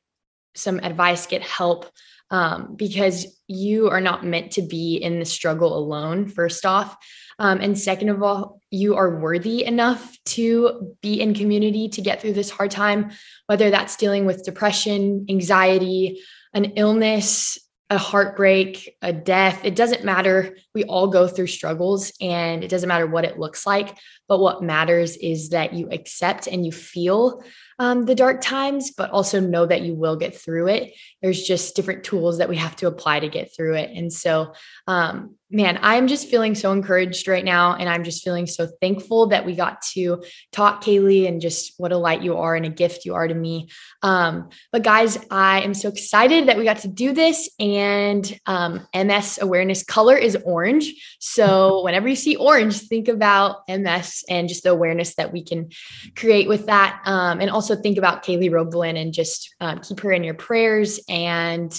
some 0.56 0.80
advice, 0.80 1.26
get 1.26 1.42
help, 1.42 1.92
um, 2.30 2.76
because 2.76 3.26
you 3.48 3.90
are 3.90 4.02
not 4.02 4.26
meant 4.26 4.52
to 4.54 4.62
be 4.62 4.98
in 4.98 5.20
the 5.20 5.26
struggle 5.26 5.78
alone. 5.78 6.28
First 6.28 6.66
off, 6.66 6.98
um, 7.40 7.60
and 7.62 7.78
second 7.78 8.10
of 8.10 8.24
all, 8.24 8.62
you 8.72 8.96
are 8.96 9.20
worthy 9.20 9.64
enough 9.64 10.18
to 10.26 10.96
be 11.02 11.22
in 11.22 11.34
community 11.34 11.88
to 11.90 12.02
get 12.02 12.22
through 12.22 12.34
this 12.34 12.50
hard 12.50 12.72
time, 12.72 13.12
whether 13.46 13.70
that's 13.70 13.96
dealing 13.96 14.26
with 14.26 14.44
depression, 14.44 15.26
anxiety, 15.30 16.22
an 16.54 16.66
illness, 16.76 17.58
a 17.90 17.98
heartbreak, 17.98 18.98
a 19.02 19.14
death, 19.14 19.64
it 19.64 19.76
doesn't 19.76 20.04
matter. 20.04 20.58
We 20.76 20.84
all 20.84 21.08
go 21.08 21.26
through 21.26 21.48
struggles 21.48 22.12
and 22.20 22.62
it 22.62 22.68
doesn't 22.68 22.90
matter 22.90 23.08
what 23.08 23.24
it 23.24 23.40
looks 23.40 23.66
like. 23.66 23.98
But 24.28 24.40
what 24.40 24.62
matters 24.62 25.16
is 25.16 25.50
that 25.50 25.74
you 25.74 25.88
accept 25.90 26.48
and 26.48 26.66
you 26.66 26.74
feel 26.74 27.42
um, 27.80 28.04
the 28.04 28.16
dark 28.16 28.42
times, 28.42 28.92
but 28.92 29.12
also 29.12 29.40
know 29.40 29.66
that 29.66 29.84
you 29.84 29.96
will 29.96 30.18
get 30.18 30.36
through 30.36 30.68
it. 30.68 30.94
There's 31.22 31.42
just 31.42 31.78
different 31.78 32.04
tools 32.04 32.40
that 32.40 32.50
we 32.50 32.58
have 32.58 32.76
to 32.78 32.88
apply 32.88 33.22
to 33.22 33.30
get 33.30 33.56
through 33.56 33.76
it. 33.76 33.92
And 33.96 34.12
so, 34.12 34.54
um, 34.86 35.37
man, 35.50 35.80
I'm 35.82 36.08
just 36.08 36.28
feeling 36.28 36.56
so 36.56 36.74
encouraged 36.74 37.28
right 37.28 37.46
now. 37.46 37.76
And 37.76 37.88
I'm 37.88 38.04
just 38.04 38.24
feeling 38.24 38.48
so 38.48 38.68
thankful 38.82 39.28
that 39.28 39.46
we 39.46 39.56
got 39.56 39.82
to 39.94 40.24
talk, 40.52 40.84
Caylee, 40.84 41.28
and 41.28 41.40
just 41.40 41.74
what 41.78 41.94
a 41.94 41.98
light 41.98 42.22
you 42.22 42.38
are 42.38 42.56
and 42.56 42.66
a 42.66 42.70
gift 42.70 43.06
you 43.06 43.16
are 43.16 43.28
to 43.28 43.34
me. 43.34 43.70
Um, 44.04 44.50
but 44.74 44.84
guys, 44.84 45.18
I 45.32 45.62
am 45.62 45.74
so 45.74 45.88
excited 45.88 46.48
that 46.48 46.58
we 46.58 46.66
got 46.66 46.80
to 46.80 46.90
do 46.90 47.14
this. 47.14 47.50
And 47.60 48.40
um, 48.46 48.86
MS 48.94 49.40
awareness 49.42 49.84
color 49.84 50.18
is 50.18 50.38
orange. 50.44 50.94
So 51.20 51.82
whenever 51.84 52.10
you 52.10 52.18
see 52.18 52.36
orange, 52.36 52.82
think 52.82 53.08
about 53.08 53.60
MS 53.70 54.26
and 54.30 54.50
just 54.50 54.64
the 54.64 54.72
awareness 54.72 55.16
that 55.16 55.32
we 55.32 55.44
can 55.44 55.70
create 56.16 56.50
with 56.50 56.66
that. 56.66 57.02
Um, 57.06 57.40
and 57.40 57.50
also 57.50 57.76
think 57.76 57.98
about 57.98 58.24
Caylee 58.24 58.52
Roblin 58.52 58.98
and 58.98 59.14
just 59.14 59.56
um, 59.62 59.80
keep 59.80 60.02
her 60.02 60.12
in 60.12 60.26
your 60.26 60.34
prayers 60.34 61.00
and 61.08 61.72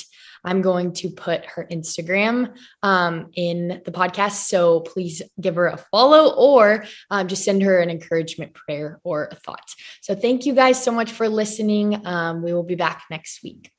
I'm 0.48 0.62
going 0.62 0.94
to 0.94 1.10
put 1.10 1.44
her 1.44 1.68
Instagram 1.70 2.54
um, 2.82 3.30
in 3.34 3.82
the 3.84 3.92
podcast. 3.92 4.46
So 4.48 4.80
please 4.80 5.20
give 5.38 5.56
her 5.56 5.66
a 5.66 5.76
follow 5.76 6.34
or 6.36 6.84
um, 7.10 7.28
just 7.28 7.44
send 7.44 7.62
her 7.62 7.80
an 7.80 7.90
encouragement 7.90 8.54
prayer 8.54 8.98
or 9.04 9.28
a 9.30 9.34
thought. 9.36 9.68
So 10.00 10.14
thank 10.14 10.46
you 10.46 10.54
guys 10.54 10.82
so 10.82 10.90
much 10.90 11.12
for 11.12 11.28
listening. 11.28 12.06
Um, 12.06 12.42
we 12.42 12.54
will 12.54 12.62
be 12.62 12.76
back 12.76 13.04
next 13.10 13.42
week. 13.42 13.70